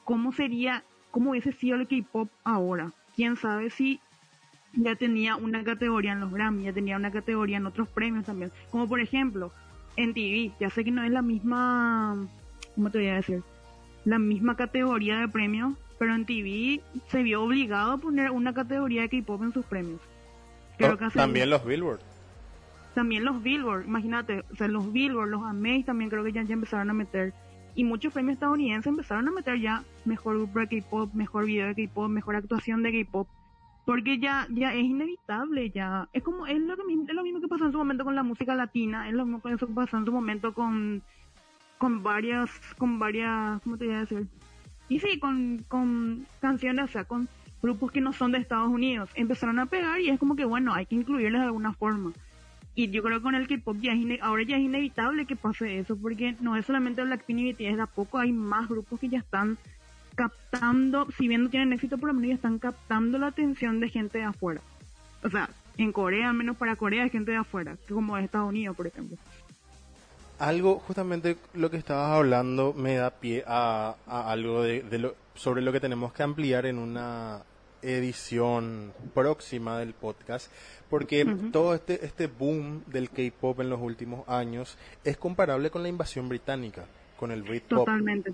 [0.04, 2.92] ¿Cómo sería, cómo hubiese sido el K-pop ahora?
[3.14, 4.00] quién sabe si
[4.72, 8.50] ya tenía una categoría en los Grammy, ya tenía una categoría en otros premios también.
[8.70, 9.52] Como por ejemplo,
[9.96, 12.26] en TV, ya sé que no es la misma,
[12.74, 13.42] ¿cómo te voy a decir?
[14.04, 19.02] La misma categoría de premios, pero en TV se vio obligado a poner una categoría
[19.02, 20.00] de K-pop en sus premios.
[20.76, 22.00] Creo que también los Billboard.
[22.94, 26.54] También los Billboard, imagínate, o sea, los Billboard, los AMAs también creo que ya, ya
[26.54, 27.32] empezaron a meter.
[27.74, 31.74] Y muchos premios estadounidenses empezaron a meter ya mejor grupo de K-pop, mejor video de
[31.74, 33.28] K-pop, mejor actuación de K-pop
[33.84, 37.48] porque ya ya es inevitable ya es como es lo que es lo mismo que
[37.48, 40.12] pasó en su momento con la música latina es lo mismo que pasó en su
[40.12, 41.02] momento con
[41.78, 44.26] con varias con varias cómo te voy a decir
[44.88, 47.28] y sí con con canciones o sea con
[47.62, 50.74] grupos que no son de Estados Unidos empezaron a pegar y es como que bueno
[50.74, 52.12] hay que incluirles de alguna forma
[52.74, 55.78] y yo creo que con el K-pop ya es ahora ya es inevitable que pase
[55.78, 59.08] eso porque no es solamente Blackpink y BTS de a poco hay más grupos que
[59.08, 59.58] ya están
[60.14, 64.18] captando, si bien no tienen éxito, por lo menos están captando la atención de gente
[64.18, 64.60] de afuera.
[65.22, 68.76] O sea, en Corea, menos para Corea, hay gente de afuera, como de Estados Unidos,
[68.76, 69.16] por ejemplo.
[70.38, 75.72] Algo, justamente lo que estabas hablando, me da pie a, algo de, lo, sobre lo
[75.72, 77.42] que tenemos que ampliar en una
[77.82, 80.50] edición próxima del podcast,
[80.88, 85.88] porque todo este, este boom del K-pop en los últimos años es comparable con la
[85.88, 87.88] invasión británica con el Britpop,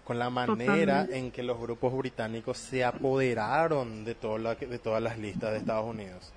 [0.04, 5.18] con la manera en que los grupos británicos se apoderaron de, todo de todas las
[5.18, 6.32] listas de Estados Unidos.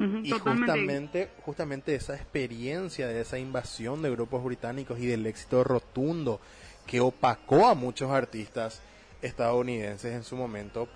[0.00, 6.40] Y justamente, justamente esa experiencia de esa invasión de grupos británicos y del éxito rotundo
[6.86, 8.80] que opacó a muchos artistas
[9.20, 10.88] estadounidenses en su momento,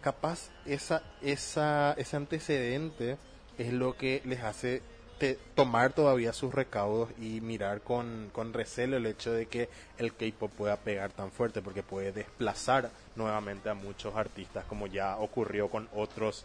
[0.00, 3.16] capaz esa, esa, ese antecedente
[3.56, 4.82] es lo que les hace
[5.54, 10.50] tomar todavía sus recaudos y mirar con, con recelo el hecho de que el K-pop
[10.52, 15.88] pueda pegar tan fuerte porque puede desplazar nuevamente a muchos artistas como ya ocurrió con
[15.94, 16.44] otros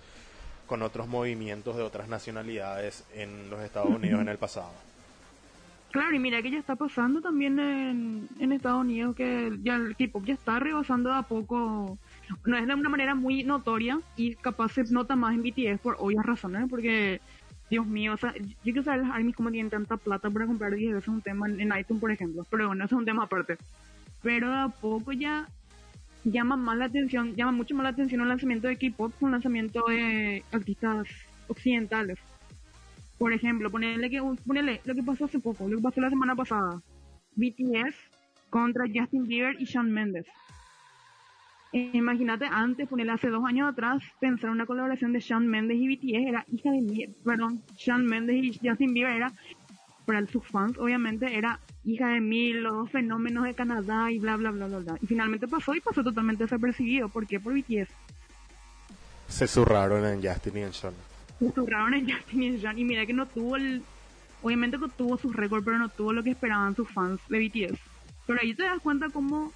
[0.68, 4.72] con otros movimientos de otras nacionalidades en los Estados Unidos en el pasado.
[5.92, 9.96] Claro, y mira que ya está pasando también en, en Estados Unidos que ya el
[9.96, 12.00] K-pop ya está rebasando a poco,
[12.46, 15.98] no es de una manera muy notoria y capaz se nota más en BTS por
[16.00, 17.22] obvias razones, porque
[17.74, 20.76] Dios mío, o sea, yo quiero saber las ARMYs cómo tienen tanta plata para comprar
[20.76, 22.46] 10 veces un tema en, iTunes, por ejemplo.
[22.50, 23.58] Pero bueno, eso es un tema aparte.
[24.22, 25.48] Pero a poco ya
[26.24, 29.32] llama más la atención, llama mucho más la atención el lanzamiento de K-pop que un
[29.32, 31.08] lanzamiento de artistas
[31.48, 32.20] occidentales.
[33.18, 36.36] Por ejemplo, ponerle que ponerle lo que pasó hace poco, lo que pasó la semana
[36.36, 36.82] pasada.
[37.36, 37.96] BTS
[38.50, 40.26] contra Justin Bieber y Shawn Mendes.
[41.72, 46.28] Imagínate antes, ponerle hace dos años atrás, pensar una colaboración de Shawn Mendes y BTS
[46.28, 49.34] era hija de, perdón, Shawn Mendes y Justin Bieber era,
[50.06, 54.52] para sus fans obviamente, era hija de mil, los fenómenos de Canadá y bla bla
[54.52, 54.98] bla bla bla.
[55.02, 57.10] Y finalmente pasó y pasó totalmente desapercibido.
[57.10, 57.40] ¿Por qué?
[57.40, 57.90] Por BTS.
[59.28, 60.94] Se zurraron en Justin y en Shawn.
[61.40, 62.78] Se zurraron en Justin y en Shawn.
[62.78, 63.82] Y mira que no tuvo el,
[64.42, 67.80] obviamente que tuvo sus récords, pero no tuvo lo que esperaban sus fans de BTS.
[68.28, 69.52] Pero ahí te das cuenta cómo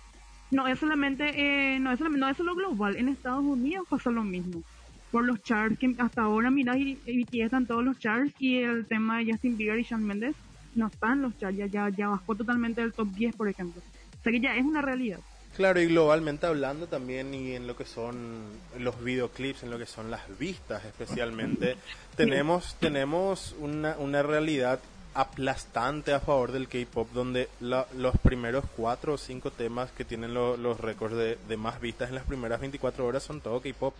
[0.51, 4.09] no es solamente, eh, no es solamente, no es solo global, en Estados Unidos pasa
[4.09, 4.63] lo mismo.
[5.11, 8.85] Por los charts que hasta ahora, mira, y, BTS están todos los charts y el
[8.85, 10.35] tema de Justin Bieber y Shawn Mendes
[10.75, 13.81] no están los charts, ya, ya, bajó totalmente del top 10, por ejemplo.
[14.19, 15.19] O sea que ya es una realidad.
[15.55, 18.43] Claro, y globalmente hablando también y en lo que son
[18.77, 21.77] los videoclips, en lo que son las vistas especialmente,
[22.15, 24.79] tenemos, tenemos una, una realidad
[25.17, 30.79] aplastante a favor del K-pop, donde los primeros cuatro o cinco temas que tienen los
[30.79, 33.95] récords de, más vistas en las primeras 24 horas son todo K-pop.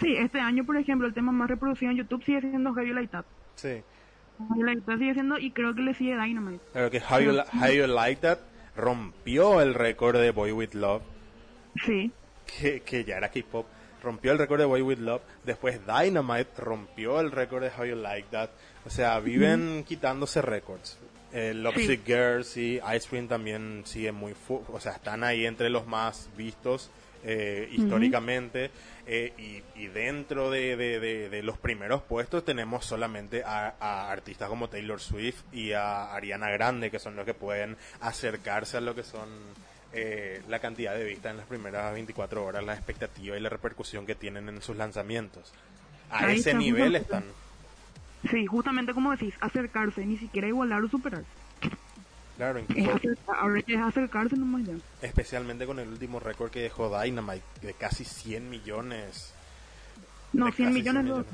[0.00, 2.94] Sí, este año, por ejemplo, el tema más reproducido en YouTube sigue siendo How You
[2.94, 3.24] Like That.
[3.56, 3.82] Sí.
[4.38, 6.62] How You Like That sigue siendo, y creo que le sigue Dynamite.
[6.72, 8.38] Pero que How You, Like That
[8.76, 11.02] rompió el récord de Boy With Love.
[11.84, 12.10] Sí.
[12.58, 13.66] Que, que ya era K-pop.
[14.02, 15.22] Rompió el récord de Boy With Love.
[15.44, 18.50] Después Dynamite rompió el récord de How You Like That.
[18.86, 20.98] O sea, viven quitándose récords.
[21.32, 24.34] Eh, Lovesick Girls y Ice Cream también siguen muy...
[24.48, 26.90] O sea, están ahí entre los más vistos
[27.22, 28.70] eh, históricamente.
[29.06, 35.72] Eh, y, dentro de, los primeros puestos tenemos solamente a, artistas como Taylor Swift y
[35.72, 39.28] a Ariana Grande, que son los que pueden acercarse a lo que son
[39.92, 44.06] eh, la cantidad de vistas en las primeras 24 horas, la expectativa y la repercusión
[44.06, 45.52] que tienen en sus lanzamientos.
[46.10, 47.28] A Ahí ese está, nivel justamente.
[47.30, 48.30] están.
[48.30, 51.24] Sí, justamente como decís, acercarse, ni siquiera igualar o superar.
[52.40, 54.72] Claro, Es incluso ahora es acercarse nomás ya.
[55.02, 59.34] especialmente con el último récord que dejó Dynamite de casi 100 millones.
[60.32, 61.24] No, de 100 casi millones no.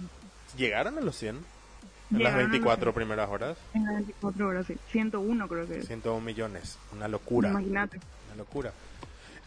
[0.57, 1.37] ¿Llegaron a los 100?
[1.37, 3.57] En las Llegaron a los 24 primeras horas.
[3.73, 4.77] En las 24 horas, sí.
[4.91, 5.87] 101 creo que es.
[5.87, 6.77] 101 millones.
[6.93, 7.51] Una locura.
[7.51, 8.01] Imagínate.
[8.27, 8.73] Una locura.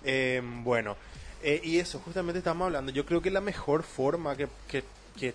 [0.06, 0.95] Eh, bueno,
[1.43, 2.93] eh, y eso, justamente estamos hablando.
[2.93, 4.86] Yo creo que la mejor forma que, que,
[5.19, 5.34] que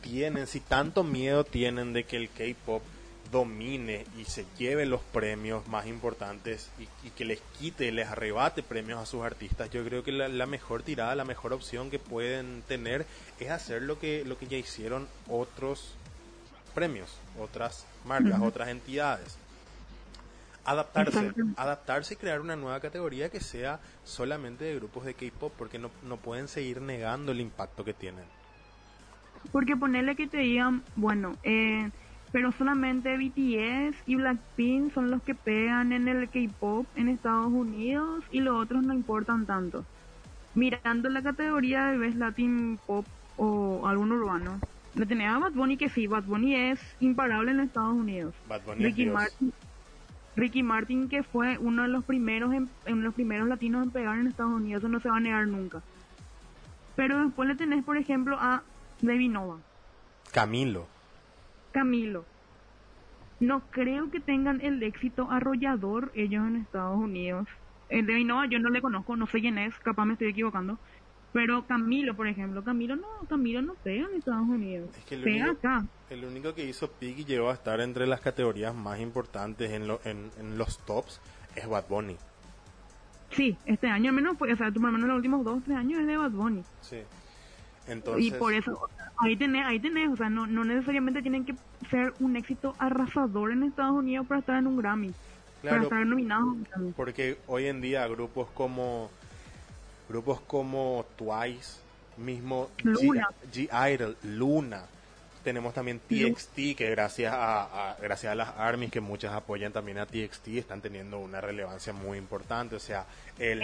[0.00, 2.82] tienen, si tanto miedo tienen de que el K-pop
[3.30, 8.62] domine y se lleve los premios más importantes y, y que les quite, les arrebate
[8.62, 11.98] premios a sus artistas, yo creo que la, la mejor tirada, la mejor opción que
[11.98, 13.06] pueden tener
[13.38, 15.94] es hacer lo que, lo que ya hicieron otros
[16.74, 19.36] premios, otras marcas, otras entidades.
[20.64, 25.78] Adaptarse, adaptarse y crear una nueva categoría que sea solamente de grupos de K-pop, porque
[25.78, 28.24] no, no pueden seguir negando el impacto que tienen.
[29.52, 31.90] Porque ponerle que te digan, bueno, eh,
[32.32, 38.24] pero solamente BTS y Blackpink son los que pegan en el K-pop en Estados Unidos
[38.30, 39.84] y los otros no importan tanto.
[40.54, 44.60] Mirando la categoría de Best Latin Pop o algún urbano,
[44.94, 48.34] le tenía a Bad Bunny que sí, Bad Bunny es imparable en Estados Unidos.
[48.48, 49.14] Bad Bunny es Ricky Dios.
[49.14, 49.52] Martin,
[50.36, 54.18] Ricky Martin que fue uno de los primeros en, en los primeros latinos en pegar
[54.18, 55.82] en Estados Unidos, eso no se va a negar nunca.
[56.96, 58.62] Pero después le tenés, por ejemplo, a
[59.00, 59.58] Debbie Nova,
[60.32, 60.86] Camilo.
[61.72, 62.24] Camilo.
[63.38, 67.46] No creo que tengan el éxito arrollador ellos en Estados Unidos.
[67.88, 70.78] El Debbie Nova yo no le conozco, no sé quién es, capaz me estoy equivocando.
[71.32, 74.90] Pero Camilo, por ejemplo, Camilo no, Camilo no pega en Estados Unidos.
[74.98, 75.86] Es que el pega único- acá.
[76.10, 79.86] El único que hizo Pig y llegó a estar entre las categorías más importantes en,
[79.86, 81.20] lo- en, en los tops
[81.56, 82.16] es Bad Bunny.
[83.30, 86.06] Sí, este año al menos, o sea, lo menos los últimos dos, tres años es
[86.08, 86.62] de Bad Bunny.
[86.80, 86.98] Sí.
[87.90, 91.54] Entonces, y por eso, ahí tenés, ahí tenés, o sea, no, no necesariamente tienen que
[91.90, 95.12] ser un éxito arrasador en Estados Unidos para estar en un Grammy,
[95.62, 96.92] para estar nominados Grammy.
[96.92, 99.10] porque hoy en día grupos como
[100.08, 101.80] grupos como Twice,
[102.16, 103.26] mismo G.
[103.52, 104.84] G Idol, Luna,
[105.42, 109.98] tenemos también TXT que gracias a, a- gracias a las armies que muchas apoyan también
[109.98, 113.06] a TXT están teniendo una relevancia muy importante, o sea,
[113.38, 113.62] el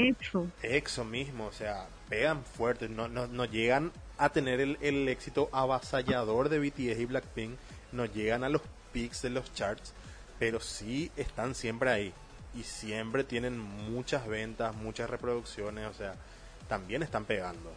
[0.63, 1.05] EXO.
[1.05, 6.49] Mismo, o sea, pegan fuerte, no, no, no llegan a tener el, el éxito avasallador
[6.49, 7.57] de BTS y Blackpink,
[7.93, 8.63] no llegan a los
[8.93, 9.93] peaks de los charts,
[10.39, 12.13] pero sí están siempre ahí.
[12.55, 16.15] Y siempre tienen muchas ventas, muchas reproducciones, o sea,
[16.69, 17.71] también están pegando.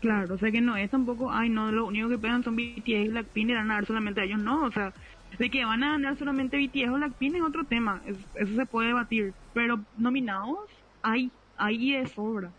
[0.00, 2.88] Claro, o sea que no es tampoco, ay no, lo único que pegan son BTS
[3.04, 4.92] y Blackpink y van a dar solamente a ellos, no, o sea,
[5.38, 8.66] de que van a ganar solamente BTS o Blackpink es otro tema, es- eso se
[8.66, 10.58] puede debatir, pero nominados
[11.02, 12.50] hay, hay de sobra.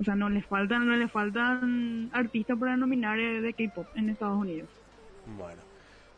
[0.00, 4.08] O sea, no les faltan, no les faltan artistas para nominar eh, de K-pop en
[4.10, 4.68] Estados Unidos.
[5.38, 5.62] Bueno,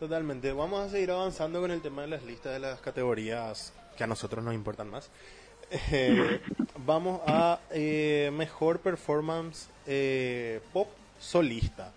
[0.01, 0.51] totalmente.
[0.53, 4.07] Vamos a seguir avanzando con el tema de las listas de las categorías que a
[4.07, 5.11] nosotros nos importan más.
[5.71, 6.41] Eh,
[6.85, 11.93] vamos a eh, mejor performance eh, pop solista.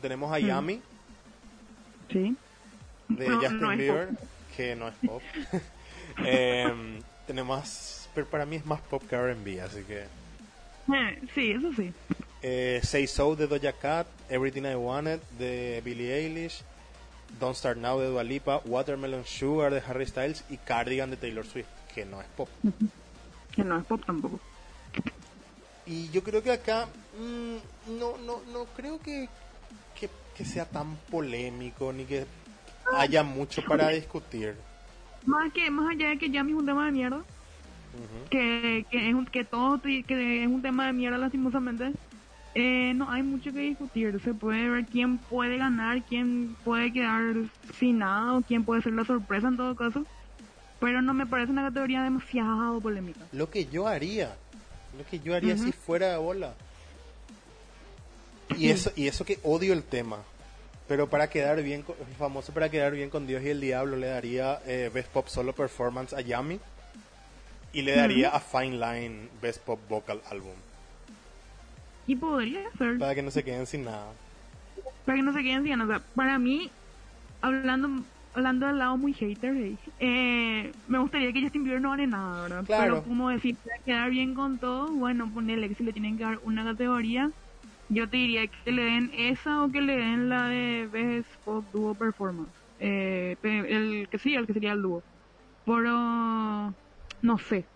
[0.00, 0.80] Tenemos a Yami
[2.10, 2.36] Sí.
[3.08, 4.08] de No, Justin no Bieber,
[4.56, 5.22] que no es pop.
[6.24, 10.04] Em, tenemos, pero para mí es más pop que R&B, así que
[10.92, 11.92] Eh, sí, eso sí.
[12.86, 16.62] Say So de Doja Cat, Everything I Wanted de Billie Eilish,
[17.38, 21.46] Don't Start Now de Dua Lipa, Watermelon Sugar de Harry Styles y Cardigan de Taylor
[21.46, 22.48] Swift, que no es pop.
[23.52, 24.40] Que no es pop tampoco.
[25.86, 26.86] Y yo creo que acá
[27.18, 29.28] mm, no, no, no creo que,
[29.98, 32.26] que, que sea tan polémico ni que
[32.96, 34.54] haya mucho para discutir.
[35.26, 38.30] Más que más allá de que Yami es un tema de mierda, Ujú.
[38.30, 41.92] que, que es un, que todo que es un tema de mierda lastimosamente,
[42.54, 44.20] eh, no hay mucho que discutir.
[44.22, 47.34] Se puede ver quién puede ganar, quién puede quedar
[47.78, 50.04] sin nada o quién puede ser la sorpresa en todo caso.
[50.80, 53.20] Pero no me parece una categoría demasiado polémica.
[53.32, 54.34] Lo que yo haría,
[54.98, 56.54] lo que yo haría si fuera de bola.
[58.56, 60.18] Y eso, y eso que odio el tema.
[60.88, 64.08] Pero para quedar bien, con- famoso para quedar bien con Dios y el Diablo, le
[64.08, 66.58] daría eh, Best Pop Solo Performance a Yami.
[67.72, 70.56] Y le daría a Fine Line Best Pop Vocal Album.
[72.08, 74.08] Y podría ser, Para que no se queden sin nada.
[75.06, 75.80] para que no se queden sin.
[75.80, 76.68] O sea, para mí,
[77.40, 78.02] hablando
[78.32, 79.54] hablando del lado muy hater,
[79.98, 82.64] eh, me gustaría que Justin Bieber no gane nada, ¿verdad?
[82.64, 82.94] Claro.
[82.94, 86.24] Pero como decir, para quedar bien con todo, bueno, ponerle que si le tienen que
[86.24, 87.30] dar una categoría,
[87.88, 91.64] yo te diría que le den esa o que le den la de Best Pop
[91.72, 92.52] Duo Performance.
[92.78, 95.02] Eh, el que sí, el que sería el dúo.
[95.64, 96.74] Pero,
[97.22, 97.66] no sé.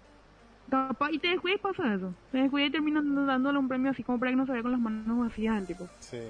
[0.71, 2.15] Capaz, y te descuida y pasa eso.
[2.31, 4.73] Te descuida y terminan dándole un premio así como para que no se vea con
[4.73, 5.87] las manos vacías el tipo.
[6.01, 6.21] Sí.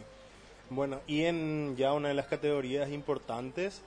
[0.71, 3.83] Bueno, y en ya una de las categorías importantes,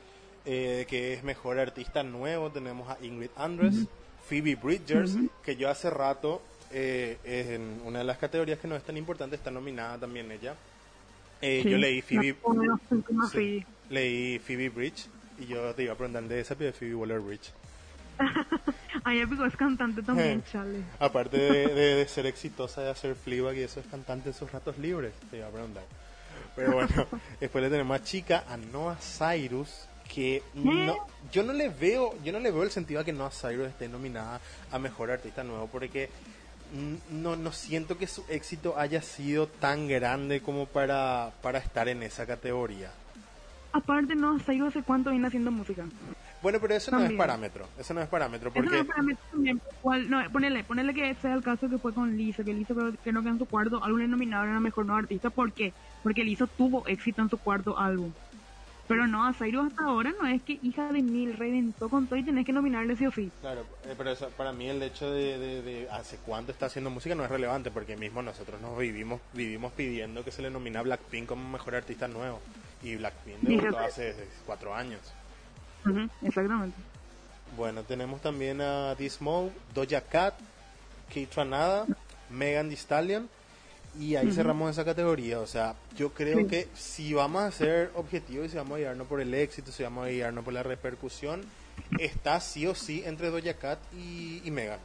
[0.49, 3.85] eh, que es mejor artista nuevo, tenemos a Ingrid Andress,
[4.29, 6.41] Phoebe Bridgers, que yo hace rato,
[6.71, 10.55] eh, en una de las categorías que no es tan importante, está nominada también ella.
[11.41, 12.37] Eh, yo leí Phoebe,
[13.29, 17.19] sí, leí Phoebe Bridge y yo te iba a preguntar de esa, pero Phoebe Waller
[17.19, 17.51] Bridge.
[19.03, 20.83] Ay, épico es cantante también, Charlie.
[20.97, 24.77] Aparte de, de, ser exitosa de hacer Fleabag y eso es cantante en sus ratos
[24.77, 25.83] libres, te iba a preguntar.
[26.55, 26.89] Pero bueno,
[27.41, 30.95] después le tenemos a chica, a Noah Cyrus, que no,
[31.31, 33.87] yo no le veo, yo no le veo el sentido a que Noah Cyrus esté
[33.87, 34.39] nominada
[34.71, 36.09] a mejor artista nuevo, porque
[37.11, 42.03] no, no siento que su éxito haya sido tan grande como para, para estar en
[42.03, 42.91] esa categoría.
[43.71, 45.85] Aparte, Noah Cyrus hace cuánto viene haciendo música.
[46.41, 47.67] Bueno, pero eso no es parámetro.
[47.77, 48.51] Eso no es parámetro.
[48.51, 48.69] Porque...
[48.69, 49.61] no es parámetro también.
[50.09, 53.11] no, ponele, ponele que sea el caso que fue con Lisa, que Lisa creo que
[53.11, 55.29] no quedó en su cuarto álbum le nominaron a mejor nuevo artista.
[55.29, 55.73] ¿Por qué?
[56.03, 58.11] Porque Lisa tuvo éxito en su cuarto álbum.
[58.87, 62.17] Pero no, a Zairo hasta ahora no es que hija de mil reventó con todo
[62.17, 63.29] y tenés que nominarle sí o sí.
[63.41, 67.13] Claro, eh, pero eso, para mí el hecho de, de, hace cuánto está haciendo música
[67.13, 70.83] no es relevante porque mismo nosotros nos vivimos vivimos pidiendo que se le nomina a
[70.83, 72.39] Blackpink como mejor artista nuevo.
[72.81, 74.15] Y Blackpink debutó hace
[74.45, 75.01] cuatro años
[76.21, 76.77] exactamente.
[77.55, 80.35] Bueno, tenemos también a Dismo, Doja Cat,
[81.07, 81.85] Kate Tranada,
[82.29, 83.29] Megan Thee Stallion
[83.99, 85.39] y ahí cerramos esa categoría.
[85.39, 89.07] O sea, yo creo que si vamos a ser objetivos y si vamos a guiarnos
[89.07, 91.41] por el éxito, si vamos a guiarnos por la repercusión,
[91.99, 94.79] está sí o sí entre Doja Cat y, Megan.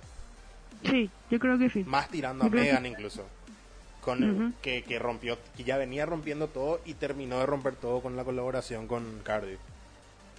[0.84, 1.84] Sí, yo creo que sí.
[1.84, 3.26] Más tirando a Megan incluso.
[4.00, 8.16] Con que, que rompió, que ya venía rompiendo todo y terminó de romper todo con
[8.16, 9.56] la colaboración con Cardi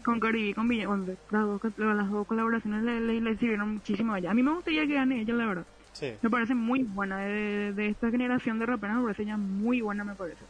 [0.03, 4.31] con con Villa, con las dos, las dos colaboraciones le, le, sirvieron muchísimo a ella.
[4.31, 5.65] A mí me gustaría que gane ella, la verdad.
[5.93, 6.13] Sí.
[6.21, 7.19] Me parece muy buena.
[7.19, 10.43] De, de, esta generación de raperas me parece ella muy buena, me parece.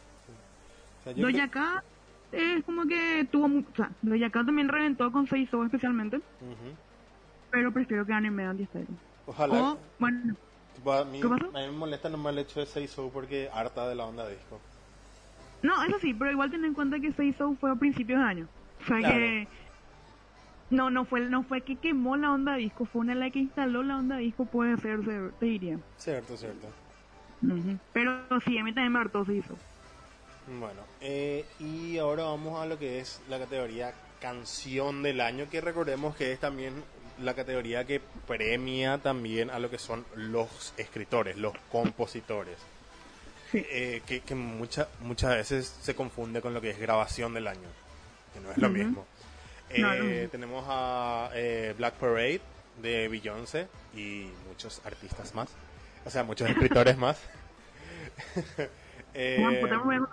[1.04, 1.20] Sí.
[1.20, 1.84] Doña K
[2.32, 3.46] es como que tuvo...
[3.46, 6.20] O sea, Doña K también reventó con Seiso especialmente.
[7.50, 8.98] Pero prefiero que Megan Thee Stallion.
[9.26, 9.76] Ojalá.
[9.98, 10.36] bueno...
[10.86, 11.46] A mí, ¿Qué pasó?
[11.46, 14.60] a mí me molesta nomás el hecho de Seiso porque harta de la onda disco.
[15.62, 18.48] No, eso sí, pero igual ten en cuenta que Seiso fue a principios de año.
[18.80, 19.48] Fue que
[20.74, 23.82] no, no fue, no fue que quemó la onda disco, fue una la que instaló
[23.82, 25.00] la onda disco, puede ser,
[25.38, 25.78] te diría.
[25.96, 26.68] Cierto, cierto.
[27.92, 29.54] Pero sí, a mí también me hartó se hizo.
[30.46, 35.60] Bueno, eh, y ahora vamos a lo que es la categoría canción del año, que
[35.60, 36.74] recordemos que es también
[37.22, 42.56] la categoría que premia también a lo que son los escritores, los compositores.
[43.52, 47.68] Eh, que, que muchas muchas veces se confunde con lo que es grabación del año
[48.34, 49.06] que no es lo mismo.
[49.70, 52.40] Eh, tenemos a eh, Black Parade
[52.82, 55.48] de Beyoncé y muchos artistas más,
[56.04, 57.20] o sea, muchos escritores más.
[59.14, 60.08] eh, 1,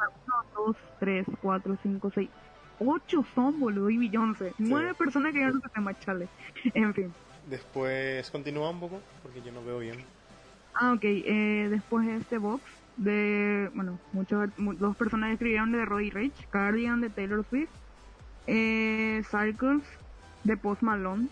[0.56, 2.30] 2, 3, 4, 5, 6,
[2.80, 4.54] 8 son, boludo, y Beyoncé.
[4.58, 6.28] 9 personas que ya no se tema, chale.
[6.74, 7.14] En fin.
[7.48, 10.04] Después continúa un poco, porque yo no veo bien.
[10.74, 11.04] Ah, ok.
[11.04, 12.64] Eh, después este box
[12.98, 17.70] de, bueno, muchos, dos personas escribieron de Roddy Rich, Cardigan de Taylor Swift,
[18.48, 19.84] eh, Cycles
[20.44, 21.28] de Post Malone,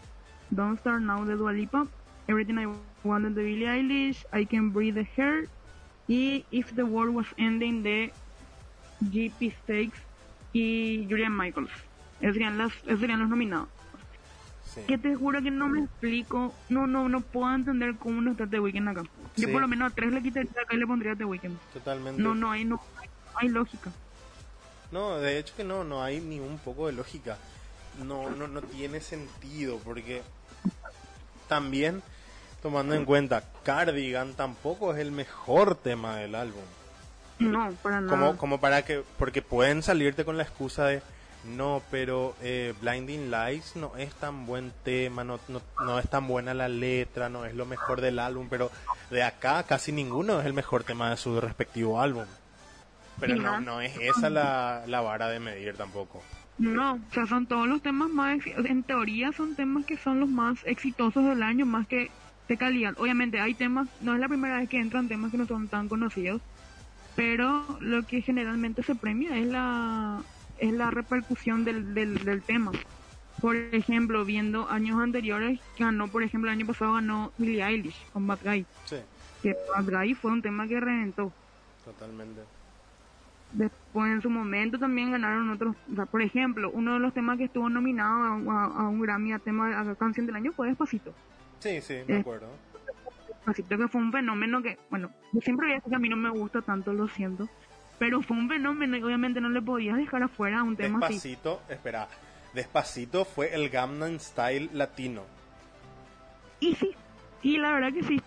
[0.49, 1.87] Don't Start Now de Dua Lipa,
[2.27, 2.67] Everything I
[3.03, 5.47] Wanted de Billie Eilish, I Can Breathe the Hair
[6.07, 8.11] y If the World Was Ending de
[9.01, 9.99] GP Stakes
[10.53, 11.71] y Julian Michaels.
[12.19, 13.69] Esos serían, las, serían los nominados.
[14.87, 18.45] Que te juro que no me explico, no no no puedo entender cómo no está
[18.45, 19.03] The Weeknd acá.
[19.35, 21.57] Yo por lo menos a tres le quitaría acá y le pondría The Weeknd.
[21.73, 22.21] Totalmente.
[22.21, 22.79] No, no hay, no
[23.35, 23.91] hay lógica.
[24.91, 27.37] No, de hecho que no, no hay ni un poco de lógica.
[28.03, 30.21] No, no, no tiene sentido porque
[31.47, 32.01] también
[32.61, 36.63] tomando en cuenta Cardigan tampoco es el mejor tema del álbum.
[37.39, 38.09] No, para nada.
[38.09, 41.01] Como, como para que, porque pueden salirte con la excusa de
[41.45, 46.27] no, pero eh, Blinding Lights no es tan buen tema, no, no, no, es tan
[46.27, 48.69] buena la letra, no es lo mejor del álbum, pero
[49.09, 52.25] de acá casi ninguno es el mejor tema de su respectivo álbum.
[53.19, 56.23] Pero no, no es esa la, la vara de medir tampoco.
[56.57, 60.29] No, o sea, son todos los temas más, en teoría son temas que son los
[60.29, 62.11] más exitosos del año, más que
[62.49, 62.95] de calidad.
[62.97, 65.87] Obviamente hay temas, no es la primera vez que entran temas que no son tan
[65.87, 66.41] conocidos,
[67.15, 70.21] pero lo que generalmente se premia es la,
[70.57, 72.71] es la repercusión del, del, del tema.
[73.39, 78.27] Por ejemplo, viendo años anteriores, ganó, por ejemplo, el año pasado ganó Billie Eilish con
[78.27, 78.65] Bad Guy.
[78.83, 78.97] Sí.
[79.41, 81.31] Que Bad Guy fue un tema que reventó.
[81.85, 82.41] Totalmente.
[83.51, 85.75] Después en su momento también ganaron otros,
[86.11, 89.95] por ejemplo, uno de los temas que estuvo nominado a, un Grammy a tema a
[89.95, 91.13] canción del año fue Despacito.
[91.59, 92.47] Sí, sí, me acuerdo.
[93.27, 96.09] Despacito que fue un fenómeno que, bueno, yo siempre voy a decir que a mí
[96.09, 97.49] no me gusta tanto, lo siento,
[97.97, 101.15] Pero fue un fenómeno y obviamente no le podías dejar afuera un tema así.
[101.15, 102.07] Despacito, espera.
[102.53, 105.23] Despacito fue el Gangnam Style latino.
[106.59, 106.91] Y sí,
[107.41, 108.21] y la verdad que sí.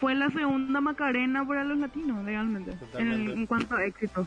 [0.00, 3.32] Fue la segunda Macarena para los latinos, legalmente, en, Totalmente.
[3.32, 4.26] en cuanto a éxito.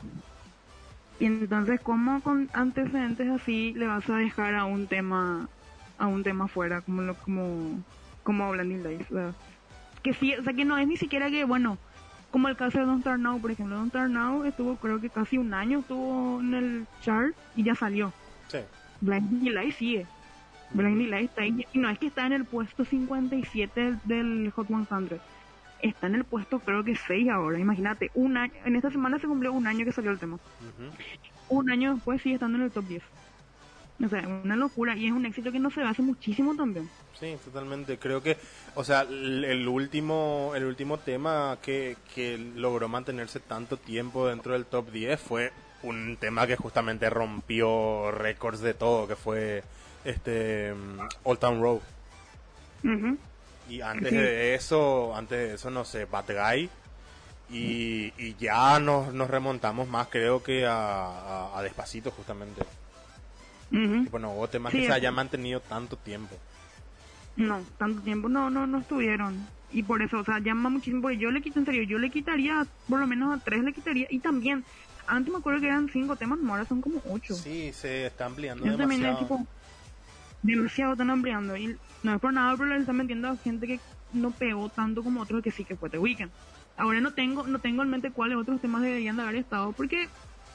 [1.20, 5.48] Y entonces, ¿cómo con antecedentes así le vas a dejar a un tema
[5.98, 7.84] a un tema fuera, como lo como
[8.24, 9.12] como Blinding Lights?
[9.12, 9.34] o sea,
[10.04, 11.78] que sí, o sea, que no es ni siquiera que, bueno,
[12.30, 15.10] como el caso de Don't Start Now, por ejemplo, Don't Start Now estuvo, creo que
[15.10, 18.12] casi un año estuvo en el chart y ya salió.
[18.50, 18.60] Sí.
[19.02, 20.06] Blinding Lights sigue.
[20.72, 21.66] Blinding Lights está ahí.
[21.74, 25.20] Y no es que está en el puesto 57 del, del Hot 100.
[25.84, 27.60] Está en el puesto creo que 6 ahora.
[27.60, 30.40] Imagínate, un año, en esta semana se cumplió un año que salió el tema.
[31.50, 33.04] Un año después sigue estando en el top 10.
[34.06, 34.96] O sea, una locura.
[34.96, 36.90] Y es un éxito que no se ve hace muchísimo también.
[37.20, 37.98] Sí, totalmente.
[37.98, 38.38] Creo que,
[38.76, 44.66] o sea, el, último, el último tema que, que logró mantenerse tanto tiempo dentro del
[44.66, 45.52] top 10 fue
[45.84, 49.64] un tema que justamente rompió récords de todo, que fue
[50.06, 51.82] este mm, Old Town Road.
[52.86, 53.18] Ujú.
[53.70, 54.16] Y antes Sí.
[54.18, 56.70] de eso, antes de eso, no sé, Bad Guy.
[57.50, 62.62] Y, y ya nos, nos remontamos más, creo que a, a, a Despacito, justamente.
[63.72, 63.96] Ujú.
[64.06, 66.36] Y bueno, hubo temas Sí, que se hayan mantenido tanto tiempo.
[67.36, 69.48] No, tanto tiempo no, no, no estuvieron.
[69.72, 71.02] Y por eso, o sea, llama muchísimo.
[71.02, 73.74] Porque yo le quito, en serio, yo le quitaría, por lo menos a tres le
[73.74, 74.08] quitaría.
[74.10, 74.64] Y también,
[75.08, 77.34] antes me acuerdo que eran cinco temas, ahora son como ocho.
[77.36, 79.20] Sí, se está ampliando también es demasiado.
[79.20, 79.48] tipo
[80.44, 83.80] demasiado están ampliando y no es por nada pero le están metiendo a gente que
[84.12, 86.32] no pegó tanto como otros que sí que fue The Weeknd.
[86.78, 90.08] Ahora no tengo no tengo en mente cuáles otros temas deberían de haber estado porque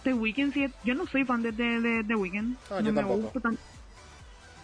[0.05, 2.57] The Weeknd sí yo no soy fan de The de, The Weeknd.
[2.71, 3.61] Ah, no me gusta tanto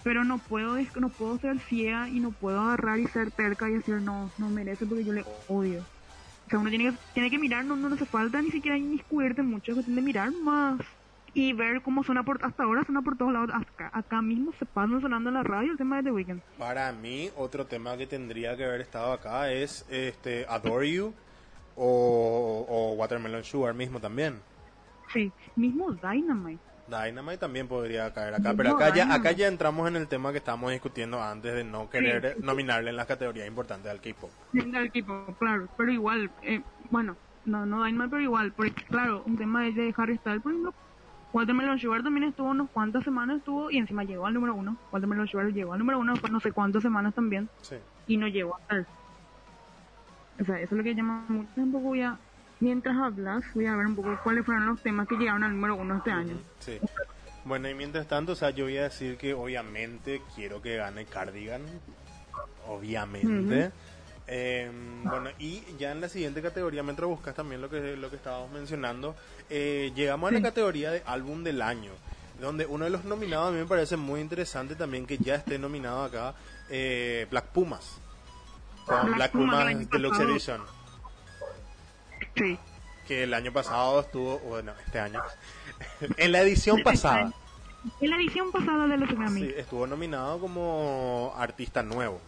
[0.03, 3.75] pero no puedo no puedo ser ciega y no puedo agarrar y ser terca y
[3.75, 5.81] decir no no merece porque yo le odio
[6.47, 8.77] o sea uno tiene que tiene que mirar no no no hace falta ni siquiera
[8.77, 10.79] inmiscuirte mucho es cuestión de mirar más
[11.35, 14.64] y ver cómo suena por hasta ahora suena por todos lados acá, acá mismo se
[14.66, 18.07] pasan sonando en la radio el tema de The Weeknd Para mí, otro tema que
[18.07, 21.12] tendría que haber estado acá es este Adore You
[21.76, 24.41] o, o Watermelon Sugar mismo también.
[25.12, 29.97] sí mismo Dynamite Dynamite también podría caer acá, pero acá ya, acá ya entramos en
[29.97, 32.43] el tema que estábamos discutiendo antes de no querer Sí.
[32.45, 34.30] nominarle en las categorías importantes al K-pop.
[34.53, 36.61] del equipo claro pero igual eh,
[36.91, 37.16] bueno
[37.47, 40.74] no no Dynamite pero igual porque claro un tema de Harry Styles por ejemplo
[41.35, 45.26] Watermelon Sugar también estuvo unos cuantas semanas estuvo y encima llegó al número uno Watermelon
[45.28, 47.76] Sugar llegó al número uno después no sé cuántas semanas también Sí.
[48.07, 48.87] y no llegó a estar.
[50.41, 51.49] O sea, eso es lo que llama mucho.
[51.57, 52.16] Un poco voy a,
[52.61, 55.74] mientras hablas, voy a ver un poco cuáles fueron los temas que llegaron al número
[55.76, 56.37] uno este año.
[56.61, 56.78] Sí.
[57.45, 61.05] Bueno, y mientras tanto, o sea, yo voy a decir que obviamente quiero que gane
[61.05, 61.62] Cardigan.
[62.66, 63.70] Obviamente.
[64.27, 64.70] Eh,
[65.05, 68.51] bueno, y ya en la siguiente categoría, mientras buscas también lo que, lo que estábamos
[68.53, 69.14] mencionando,
[69.51, 71.93] eh, llegamos a la categoría de álbum del año.
[72.41, 75.59] Donde uno de los nominados a mí me parece muy interesante también que ya esté
[75.59, 76.35] nominado acá
[76.68, 77.99] eh, Black Pumas.
[78.87, 80.20] Con Black Black, Pumas Pumas Deluxe.
[80.20, 80.61] Edition.
[82.37, 82.59] Sí.
[83.07, 85.22] Que el año pasado estuvo, bueno, este año.
[86.16, 87.33] en la edición pasada.
[88.01, 89.41] En la edición pasada de los Grammy.
[89.43, 92.20] Sí, estuvo nominado como artista nuevo.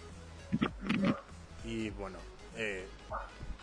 [1.66, 2.16] Y bueno,
[2.56, 2.86] eh,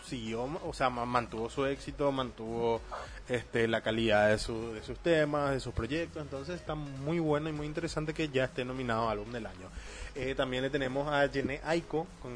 [0.05, 2.81] siguió, o sea, ma- mantuvo su éxito, mantuvo
[3.29, 6.21] este la calidad de, su- de sus temas, de sus proyectos.
[6.21, 9.69] Entonces está muy bueno y muy interesante que ya esté nominado álbum del año.
[10.15, 12.31] Eh, también le tenemos a Jene Aiko con.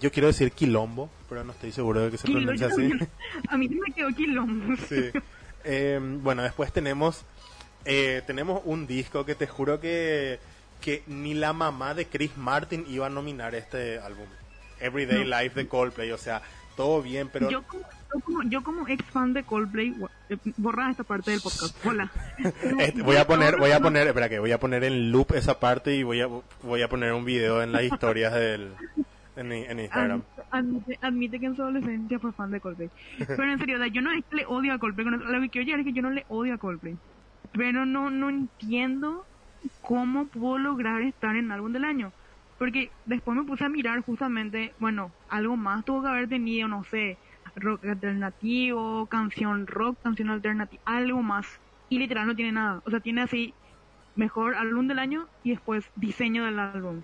[0.00, 2.90] Yo quiero decir Quilombo, pero no estoy seguro de que se pronuncia así.
[3.48, 4.76] A mí me quedó quilombo.
[4.88, 5.10] Sí.
[5.64, 7.22] Eh, bueno, después tenemos
[7.84, 10.38] eh, tenemos un disco que te juro que,
[10.80, 14.26] que ni la mamá de Chris Martin iba a nominar este álbum.
[14.80, 15.40] Everyday No.
[15.40, 16.40] Life de Coldplay, o sea,
[16.76, 19.94] todo bien, pero Yo, como, yo, como, yo como ex fan de Coldplay,
[20.28, 21.74] eh, borra esta parte del podcast.
[21.84, 22.10] Hola.
[22.78, 25.58] este, voy a poner, voy a poner, espera que voy a poner en loop esa
[25.58, 26.28] parte y voy a
[26.62, 28.72] voy a poner un video en las historias del
[29.34, 30.22] en, en Instagram.
[30.36, 32.88] Ad- Admite, admite que en su adolescencia fue fan de Coldplay.
[33.18, 35.06] Pero en serio, yo no es que le odio a Coldplay.
[35.06, 36.96] Lo que quiero llegar es que yo no le odio a Coldplay.
[37.52, 39.26] Pero no, no entiendo
[39.80, 42.12] cómo pudo lograr estar en álbum del año.
[42.58, 46.82] Porque después me puse a mirar justamente, bueno, algo más tuvo que haber tenido, no
[46.84, 47.16] sé,
[47.54, 51.46] rock alternativo, canción rock, canción alternativa, algo más.
[51.88, 52.82] Y literal no tiene nada.
[52.84, 53.54] O sea, tiene así,
[54.16, 57.02] mejor álbum del año y después diseño del álbum.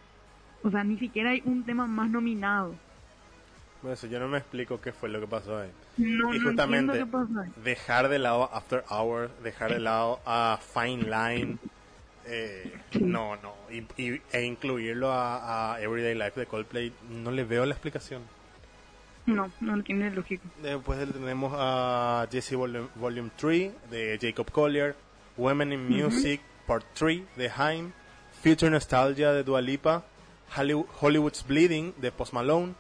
[0.63, 2.75] O sea, ni siquiera hay un tema más nominado.
[3.83, 5.71] Bueno, eso yo no me explico qué fue lo que pasó ahí.
[5.99, 7.51] No, y no justamente qué pasó ahí.
[7.63, 11.59] dejar de lado After Hours, dejar de lado a Fine Line,
[12.27, 17.45] eh, no, no, y, y- e incluirlo a, a Everyday Life de Coldplay, no le
[17.45, 18.23] veo la explicación.
[19.27, 20.43] No, no tiene lógica.
[20.63, 24.95] Después tenemos a Jesse Volume, 3 de Jacob Collier,
[25.37, 27.93] Women in Music Part 3 de Haim,
[28.43, 30.05] Future Nostalgia de Dua Lipa,
[31.01, 32.75] Hollywood's Bleeding de Post Malone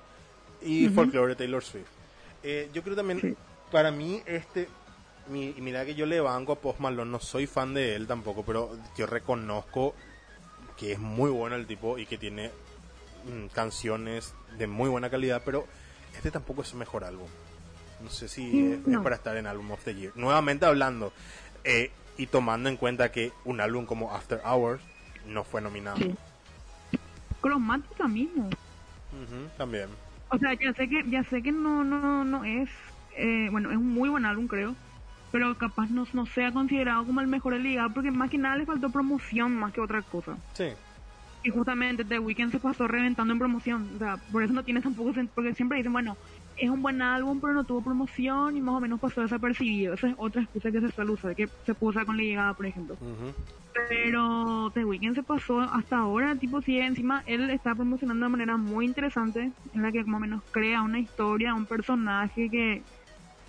[0.62, 1.88] y Folklore de Taylor Swift.
[2.42, 3.36] Eh, yo creo también,
[3.72, 4.68] para mí, este,
[5.29, 8.45] mi, mira que yo le banco a Post Malone, no soy fan de él tampoco,
[8.45, 9.95] pero yo reconozco
[10.77, 12.51] que es muy bueno el tipo y que tiene
[13.25, 15.66] mm, canciones de muy buena calidad, pero
[16.16, 17.29] este tampoco es su mejor álbum.
[18.03, 20.12] No sé si es, para estar en Album of the Year.
[20.14, 21.12] Nuevamente hablando
[21.64, 24.83] eh, y tomando en cuenta que un álbum como After Hours
[25.27, 25.99] no fue nominado.
[27.41, 28.51] Cromática mismo.
[29.57, 29.89] también.
[30.29, 32.68] O sea, ya sé que ya sé que no no no es
[33.16, 34.75] eh, bueno es un muy buen álbum creo,
[35.35, 38.55] pero capaz no, no sea considerado como el mejor de liga porque más que nada
[38.55, 40.37] le faltó promoción más que otra cosa.
[40.53, 40.66] Sí.
[41.43, 43.91] Y justamente The Weeknd se pasó reventando en promoción.
[43.97, 45.32] O sea, por eso no tiene tampoco sentido.
[45.35, 46.16] Porque siempre dicen, bueno,
[46.57, 49.95] es un buen álbum, pero no tuvo promoción y más o menos pasó desapercibido.
[49.95, 52.66] Esa es otra excusa que se suele usar, que se puso con la llegada, por
[52.66, 52.97] ejemplo.
[53.89, 58.57] Pero The Weeknd se pasó hasta ahora, tipo, si encima él está promocionando de manera
[58.57, 62.82] muy interesante, en la que más o menos crea una historia, un personaje que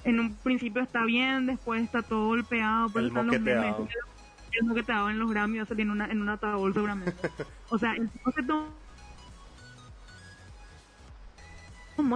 [0.06, 3.40] en un principio está bien, después está todo golpeado, por el que
[4.84, 7.30] te daba en los Grammy va a salir en una, en una ataúd seguramente.
[7.70, 8.70] o sea, el tipo se tomó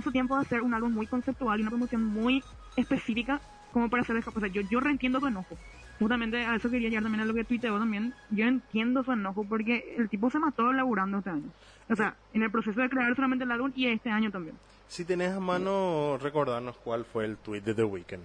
[0.02, 2.44] su tiempo de hacer un álbum muy conceptual y una promoción muy
[2.76, 3.42] específica
[3.74, 4.32] como para hacer eso.
[4.34, 5.58] O sea, yo, yo reentiendo su enojo.
[5.98, 8.14] Justamente a eso quería llegar también a lo que tuiteó también.
[8.30, 11.50] Yo entiendo su enojo porque el tipo se mató laburando este año.
[11.90, 14.56] O sea, en el proceso de crear solamente el álbum y este año también.
[14.90, 18.24] Si tenés a mano, recordarnos cuál fue el tweet de The Weeknd.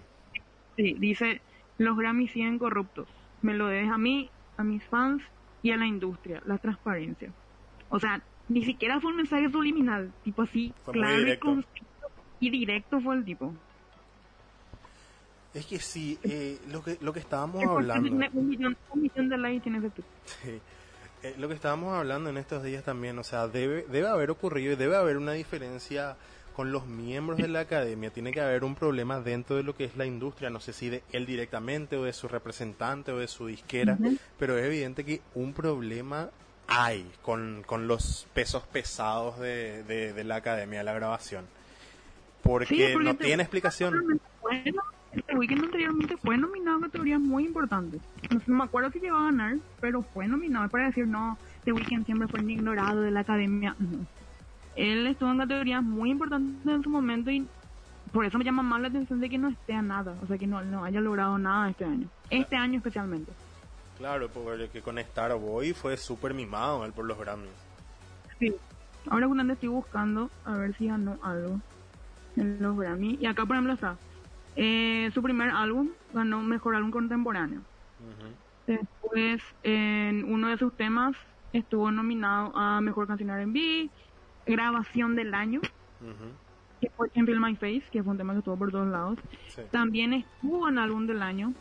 [0.76, 1.40] Sí, dice,
[1.78, 3.06] los Grammy siguen corruptos
[3.44, 5.22] me lo debes a mí, a mis fans
[5.62, 7.30] y a la industria, la transparencia.
[7.90, 11.62] O sea, ni siquiera fue un mensaje subliminal, tipo así, claro
[12.40, 13.54] y, directo fue el tipo.
[15.52, 18.10] Es que sí, eh, lo que lo que estábamos hablando.
[18.32, 18.76] Un millón,
[19.28, 19.90] de likes tiene ese
[20.24, 20.60] Sí.
[21.22, 24.72] Eh, lo que estábamos hablando en estos días también, o sea, debe debe haber ocurrido
[24.72, 26.16] y debe haber una diferencia
[26.54, 29.84] con los miembros de la academia tiene que haber un problema dentro de lo que
[29.84, 33.26] es la industria, no sé si de él directamente o de su representante o de
[33.26, 33.98] su disquera,
[34.38, 36.30] pero es evidente que un problema
[36.68, 41.44] hay con, con los pesos pesados de, de, la academia de la grabación.
[42.42, 44.20] Porque, no tiene explicación.
[44.40, 44.82] Bueno,
[45.12, 48.00] este weekend anteriormente fue nominado a categorías muy importantes.
[48.46, 52.04] No, me acuerdo si llegó a ganar, pero fue nominado para decir, no, este weekend
[52.06, 53.74] siempre fue ignorado de la academia
[54.76, 57.46] él estuvo en categorías muy importantes en su momento y
[58.12, 60.38] por eso me llama más la atención de que no esté a nada, o sea,
[60.38, 63.32] que no, no haya logrado nada este año, este año especialmente.
[63.98, 67.50] Claro, porque que con Starboy fue súper mimado él por los Grammys.
[68.38, 68.54] Sí,
[69.08, 71.60] ahora cuando estoy buscando a ver si ganó algo
[72.36, 73.96] en los Grammys, y acá por ejemplo está,
[74.56, 77.60] eh, su primer álbum ganó Mejor Álbum Contemporáneo.
[78.66, 81.14] Después, en uno de sus temas,
[81.52, 83.90] estuvo nominado a Mejor Canción R&B,
[84.46, 85.60] grabación del año,
[86.80, 89.18] que fue Feel My Face, que fue un tema que estuvo por todos lados.
[89.70, 91.54] También estuvo en álbum del año,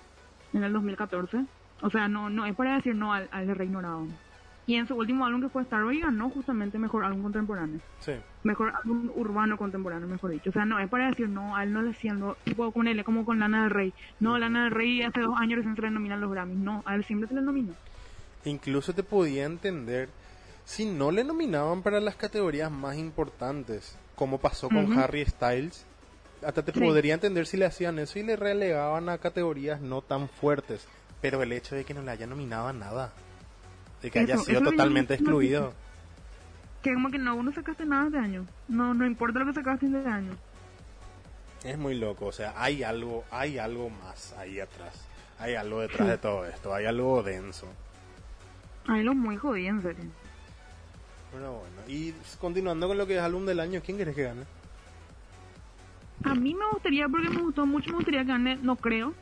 [0.54, 1.46] en el 2014.
[1.82, 4.08] O sea, no no es para decir no al, al Rey Ignorado.
[4.66, 7.82] Y en su último álbum que fue Starboy ganó justamente mejor álbum contemporáneo.
[8.44, 10.52] Mejor álbum urbano contemporáneo, mejor dicho.
[10.52, 13.04] O sea, no es para decir no, a él no le siendo tipo con él,
[13.04, 13.94] como con Lana del Rey.
[14.22, 16.58] No, Lana del Rey hace dos años recién se le nominan los Grammys.
[16.58, 17.74] No, a él siempre se le nomina.
[18.46, 20.10] Incluso te podía entender
[20.66, 25.86] si no le nominaban para las categorías más importantes, como pasó con Harry Styles,
[26.46, 30.30] hasta te podría entender si le hacían eso y le relegaban a categorías no tan
[30.30, 30.88] fuertes.
[31.22, 33.14] Pero el hecho de que no le haya nominado a nada,
[34.02, 35.74] de que haya sido totalmente excluido.
[36.82, 38.46] Que como que no, uno sacaste nada de año.
[38.68, 40.36] No, no importa lo que sacaste de año.
[41.64, 45.08] Es muy loco, o sea, hay algo, hay algo más ahí atrás.
[45.40, 47.68] Hay algo detrás de todo esto, hay algo denso.
[48.88, 50.23] Hay algo muy jodido, en serio.
[51.34, 54.44] Pero bueno, y continuando con lo que es álbum del año, ¿quién quieres que gane?
[56.24, 59.14] A mí me gustaría, porque me gustó mucho, me gustaría que gane, no creo,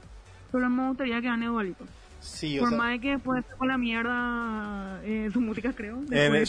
[0.51, 1.85] pero me gustaría que gane Dualito.
[2.19, 6.01] Sí, o Por más de que después con la mierda eh, su música, creo.
[6.11, 6.43] Eh,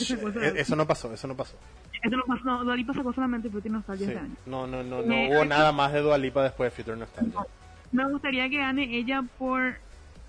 [0.57, 1.57] eso no pasó, eso no pasó.
[2.03, 4.15] Eso no pasó, no, Dualipa sacó solamente Future Nostalgia sí.
[4.15, 4.35] año.
[4.45, 7.41] No, no, no, no hubo nada más de Dualipa después de Future Nostalgia.
[7.93, 9.77] Me gustaría que gane ella por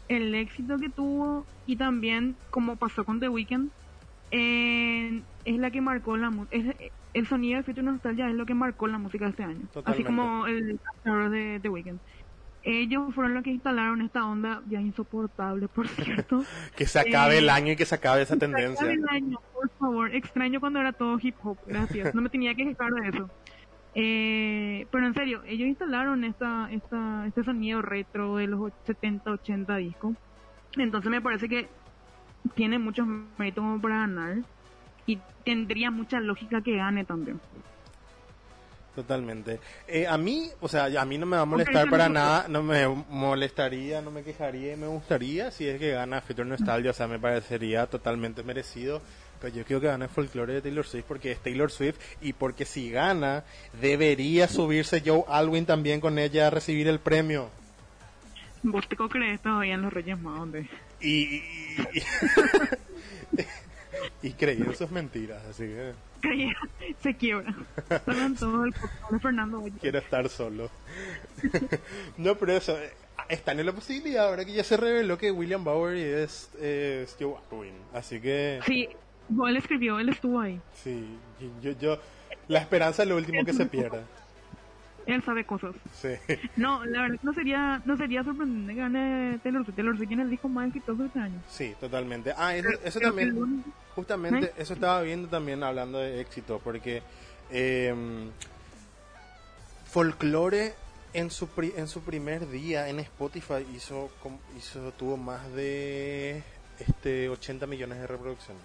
[0.08, 3.72] el éxito que tuvo y también como pasó con The Weeknd
[4.34, 6.76] es la que marcó la música.
[7.14, 9.68] El sonido de Future Nostalgia es lo que marcó la música de este año.
[9.86, 12.00] Así como el de The Weeknd.
[12.66, 16.44] Ellos fueron los que instalaron esta onda ya insoportable, por cierto.
[16.78, 18.78] que se acabe el eh, año y que se acabe esa tendencia.
[18.78, 20.16] Se acabe el año, por favor.
[20.16, 21.58] Extraño cuando era todo hip hop.
[21.68, 22.16] Gracias.
[22.16, 23.30] No me tenía que quejar de eso.
[23.96, 29.76] Eh, pero en serio, ellos instalaron esta, esta, este sonido retro de los 70, 80
[29.76, 30.16] discos.
[30.78, 31.68] Entonces me parece que
[32.56, 34.38] tiene muchos méritos para ganar
[35.06, 37.40] y tendría mucha lógica que gane también.
[38.96, 39.60] Totalmente.
[39.88, 42.62] Eh, a mí, o sea, a mí no me va a molestar para nada, no
[42.62, 47.08] me molestaría, no me quejaría, me gustaría si es que gana Future Nostalgia, o sea,
[47.08, 49.02] me parecería totalmente merecido.
[49.42, 52.34] Pero yo creo que gana el folclore de Taylor Swift porque es Taylor Swift y
[52.34, 53.44] porque si gana,
[53.82, 57.50] debería subirse Joe Alwyn también con ella a recibir el premio.
[58.64, 60.50] ¿Vos te crees todavía en los Reyes Magos?
[61.02, 61.44] Y, y,
[64.22, 65.94] y, creí en sus mentiras, así que...
[67.02, 67.54] se quiebra.
[68.40, 68.74] todo el
[69.12, 70.70] de Fernando Quiero estar solo.
[72.18, 72.92] no, pero eso, eh,
[73.28, 77.36] están en la posibilidad ahora que ya se reveló que William Bowery es, es Joe
[77.52, 78.62] Alwyn, así que...
[78.66, 78.88] Sí,
[79.46, 80.60] él escribió, él estuvo ahí.
[80.84, 81.06] Sí,
[81.62, 82.00] yo, yo,
[82.48, 84.04] la esperanza es lo último que se pierda.
[85.06, 85.76] Él sabe cosas.
[85.94, 86.10] Sí.
[86.56, 89.76] No, la verdad no sería, no sería sorprendente que gane Taylor Swift.
[89.76, 91.42] Taylor Swift tiene el disco más exitoso este año.
[91.50, 92.34] Sí, totalmente.
[92.38, 93.64] Ah, eso, eso también,
[93.96, 97.02] justamente, eso estaba viendo también hablando de éxito, porque
[97.52, 97.94] eh,
[99.86, 100.74] Folklore
[101.14, 104.10] en su, en su primer día en Spotify hizo,
[104.58, 106.44] hizo tuvo más de
[106.80, 108.64] este 80 millones de reproducciones.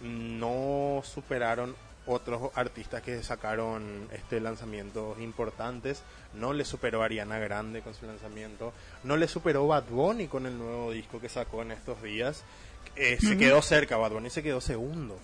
[0.00, 1.74] No superaron
[2.06, 6.02] otros artistas que sacaron este lanzamientos importantes.
[6.34, 8.72] No le superó Ariana Grande con su lanzamiento.
[9.04, 12.44] No le superó Bad Bunny con el nuevo disco que sacó en estos días.
[12.94, 15.18] Eh, se quedó cerca, Bad Bunny se quedó segundo.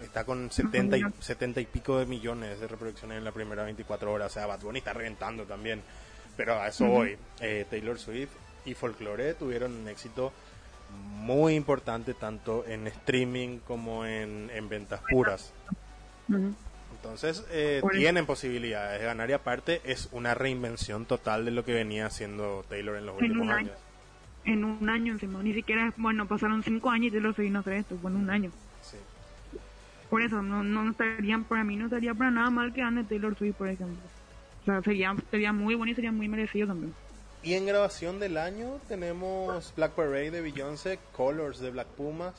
[0.00, 4.12] Está con 70 y, 70 y pico de millones de reproducciones en la primera 24
[4.12, 4.32] horas.
[4.32, 5.82] O sea, Bad Bunny está reventando también.
[6.36, 7.16] Pero a eso voy.
[7.40, 8.30] Eh, Taylor Swift
[8.66, 10.32] y Folklore tuvieron un éxito
[10.90, 15.52] muy importante tanto en streaming como en, en ventas puras.
[16.28, 21.72] Entonces eh, tienen posibilidades de ganar y aparte es una reinvención total de lo que
[21.72, 23.72] venía haciendo Taylor en los últimos años.
[24.44, 27.60] En un año encima, ni siquiera, bueno, pasaron cinco años y Taylor se vino a
[27.60, 28.50] hacer esto, bueno, un año.
[30.10, 33.36] Por eso, no, no estarían, para mí no estaría para nada mal que gane Taylor
[33.36, 33.98] Swift, por ejemplo.
[34.62, 36.94] O sea, sería, sería muy bueno y sería muy merecido también.
[37.42, 42.34] Y en grabación del año tenemos Black Parade de Beyoncé, Colors de Black Pumas,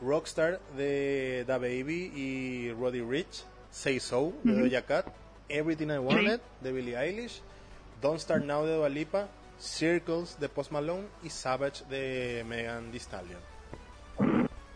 [0.00, 5.06] Rockstar de Da Baby y Roddy Rich, Say So de Doja Cat,
[5.48, 7.40] Everything I Wanted de Billie Eilish,
[8.00, 9.28] Don't Start Now de Dua Lipa,
[9.58, 13.40] Circles de Post Malone y Savage de Megan Thee Stallion.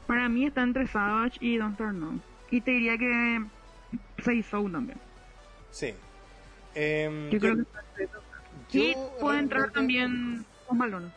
[0.06, 2.20] Para mí está entre Savage y Don't Start Now.
[2.50, 3.44] Y te diría que
[4.22, 4.98] Say So también.
[5.70, 5.94] Sí.
[6.74, 7.56] Em, yo, creo
[8.70, 11.10] que y puede entrar también Post Malone.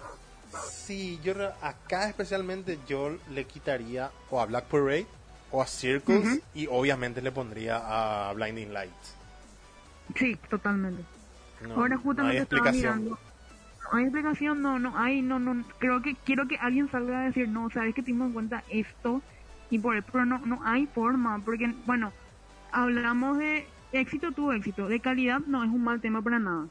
[0.70, 5.08] Sí, yo acá especialmente yo le quitaría o a Black Parade
[5.52, 9.16] o a Circles y obviamente le pondría a Blinding Lights.
[10.16, 11.04] Sí, totalmente.
[11.76, 13.06] Ahora justamente no hay explicación.
[13.10, 13.18] no
[13.92, 17.48] hay explicación, no, no hay, no, no, creo que quiero que alguien salga a decir,
[17.48, 19.22] no, sabes que tengo en cuenta esto
[19.70, 22.12] y por pero no, no hay forma, porque, bueno,
[22.72, 26.68] hablamos de éxito tuvo éxito, de calidad no es un mal tema para nada.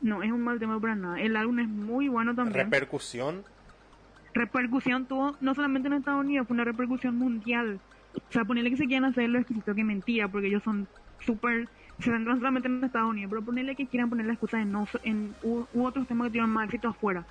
[0.00, 1.20] No, es un mal tema para nada.
[1.20, 2.54] El álbum es muy bueno también.
[2.54, 3.44] ¿Repercusión?
[4.32, 7.80] Repercusión tuvo, no solamente en Estados Unidos, fue una repercusión mundial.
[8.14, 10.88] O sea, ponerle que se quieran hacer lo escrito que mentira, porque ellos son
[11.20, 14.72] súper, se centran solamente en Estados Unidos, pero ponerle que quieran poner la excusa en,
[14.72, 17.24] no, en u, otros temas que tienen más éxito afuera.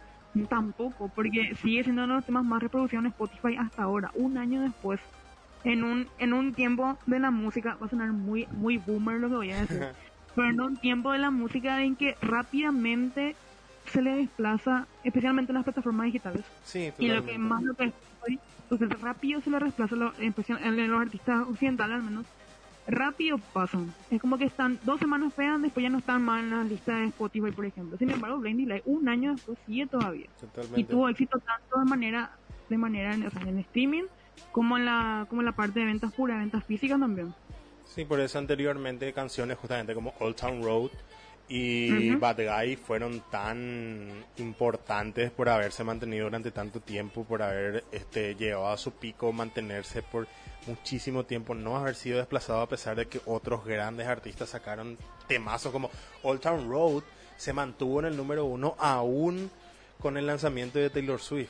[0.47, 4.37] Tampoco, porque sigue siendo uno de los temas más reproducidos en Spotify hasta ahora, un
[4.37, 4.99] año después.
[5.63, 9.27] En un, en un tiempo de la música, va a sonar muy, muy boomer lo
[9.27, 9.87] que voy a decir.
[10.43, 13.35] en un tiempo de la música en que rápidamente
[13.91, 16.45] se le desplaza, especialmente en las plataformas digitales.
[16.63, 17.91] Sí, y lo que más lo que
[18.69, 22.25] pues rápido se le desplaza en los artistas occidentales al menos,
[22.87, 23.93] rápido pasan.
[24.11, 26.97] Es como que están dos semanas pegan, después ya no están más en la lista
[26.97, 27.97] de Spotify, por ejemplo.
[27.97, 30.27] Sin embargo, Blendy Light un año después sigue todavía.
[30.75, 32.31] Y tuvo éxito tanto de manera,
[32.69, 34.03] de manera en, en streaming
[34.51, 37.33] como en la, como en la parte de ventas puras, ventas físicas también.
[37.93, 40.91] Sí, por eso anteriormente canciones justamente como Old Town Road
[41.47, 48.35] y Bad Guy fueron tan importantes por haberse mantenido durante tanto tiempo, por haber este,
[48.35, 50.27] llegado a su pico, mantenerse por
[50.67, 54.95] muchísimo tiempo, no haber sido desplazado a pesar de que otros grandes artistas sacaron
[55.27, 55.89] temazos como
[56.21, 57.01] Old Town Road,
[57.37, 59.49] se mantuvo en el número uno aún
[59.99, 61.49] con el lanzamiento de Taylor Swift.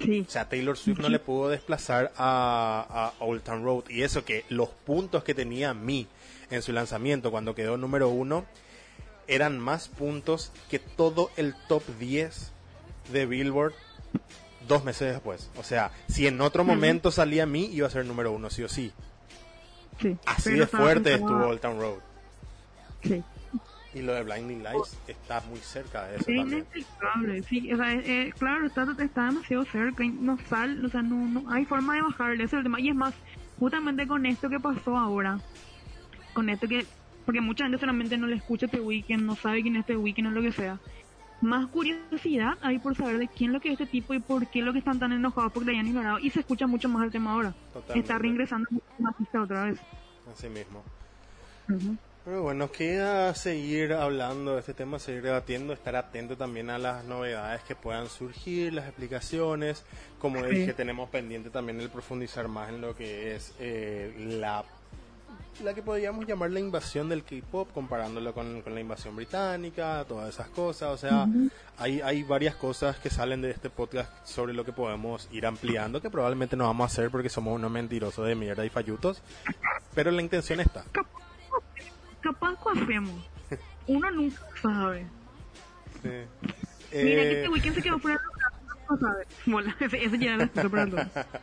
[0.00, 3.84] O sea, Taylor Swift no le pudo desplazar a, a, Old Town Road.
[3.88, 6.06] Y eso que los puntos que tenía Mi
[6.50, 8.44] en su lanzamiento cuando quedó número uno
[9.26, 12.52] eran más puntos que todo el top 10
[13.12, 13.74] de Billboard
[14.68, 15.50] dos meses después.
[15.56, 18.68] O sea, si en otro momento salía Mi, iba a ser número uno, sí o
[18.68, 18.92] sí.
[20.00, 20.16] Sí.
[20.26, 21.98] Así de fuerte estuvo Old Town Road.
[23.02, 23.22] Sí.
[23.94, 26.48] Y lo de Blinding Lights está muy cerca de eso Es también.
[26.58, 31.02] inexplicable, sí, o sea, es- es- claro, está, está demasiado cerca no sale, o sea,
[31.02, 32.80] no, no hay forma de bajarle, ese es el tema.
[32.80, 33.14] Y es más,
[33.58, 35.38] justamente con esto que pasó ahora,
[36.32, 36.86] con esto que,
[37.26, 40.28] porque mucha gente solamente no le escucha este weekend, no sabe quién es este weekend
[40.28, 40.78] o lo que sea.
[41.42, 44.46] Más curiosidad hay por saber de quién es lo que es este tipo y por
[44.46, 46.18] qué lo que están tan enojados porque le hayan ignorado.
[46.20, 47.52] Y se escucha mucho más el tema ahora.
[47.72, 47.98] Totalmente.
[47.98, 48.68] Está reingresando
[49.18, 49.78] pista otra vez.
[50.32, 50.82] Así mismo.
[51.68, 51.96] Ujú.
[52.24, 57.04] Pero bueno, queda seguir hablando de este tema, seguir debatiendo, estar atento también a las
[57.04, 59.82] novedades que puedan surgir, las explicaciones.
[60.20, 60.50] Como Sí.
[60.54, 64.64] dije, tenemos pendiente también el profundizar más en lo que es eh, la,
[65.64, 70.32] la que podríamos llamar la invasión del K-pop, comparándolo con, con la invasión británica, todas
[70.32, 70.90] esas cosas.
[70.90, 71.26] O sea,
[71.76, 76.00] hay, hay varias cosas que salen de este podcast sobre lo que podemos ir ampliando,
[76.00, 79.20] que probablemente no vamos a hacer porque somos unos mentirosos de mierda y fallutos.
[79.96, 80.84] Pero la intención está.
[82.22, 83.28] Capaz, hacemos.
[83.86, 85.06] Uno nunca sabe.
[86.02, 86.08] Sí.
[86.08, 88.20] Mira que Eh, este weekend se quedó fuera
[88.90, 89.26] no sabe.
[89.46, 89.76] Mola,
[90.18, 90.50] ya.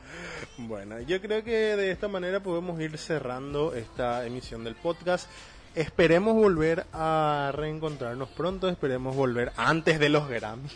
[0.57, 5.29] Bueno, yo creo que de esta manera podemos ir cerrando esta emisión del podcast.
[5.75, 10.67] Esperemos volver a reencontrarnos pronto, esperemos volver antes de los Grammy.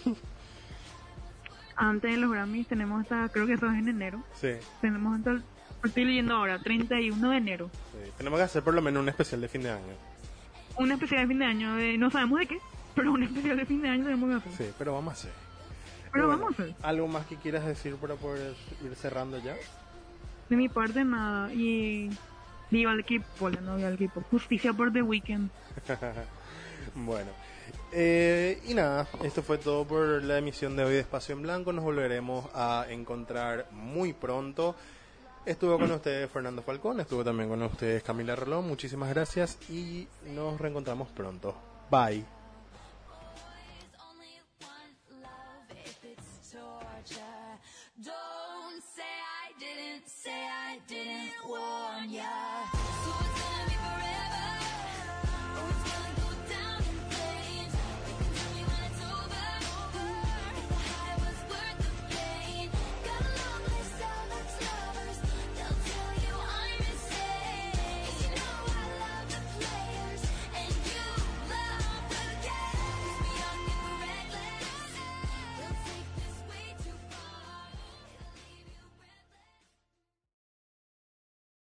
[1.75, 4.23] Antes de los Grammys tenemos hasta, creo que eso es en enero.
[4.39, 4.51] Sí,
[4.81, 5.43] Tenemos hasta, el-
[5.83, 7.69] estoy leyendo ahora, 31 de enero.
[7.91, 8.11] sí.
[8.17, 9.93] Tenemos que hacer por lo menos un especial de fin de año.
[10.77, 12.57] Un especial de fin de año, de, no sabemos de qué,
[12.95, 14.65] pero un especial de fin de año tenemos que hacer.
[14.67, 15.31] Sí, pero vamos a hacer.
[16.11, 16.75] Pero bueno, vamos a hacer.
[16.83, 18.53] ¿Algo más que quieras decir para poder
[18.83, 19.55] ir cerrando ya?
[20.49, 21.51] De mi parte nada.
[21.53, 22.09] Y
[22.69, 24.21] viva el equipo, no viva el equipo.
[24.29, 25.49] Justicia por The Weeknd.
[26.95, 27.31] Bueno,
[27.91, 31.71] eh, y nada, esto fue todo por la emisión de hoy de Espacio en Blanco.
[31.73, 34.75] Nos volveremos a encontrar muy pronto.
[35.45, 38.65] Estuvo con ustedes Fernando Falcón, estuvo también con ustedes Camila Rolón.
[38.65, 41.53] Muchísimas gracias y nos reencontramos pronto.
[41.91, 42.23] Bye.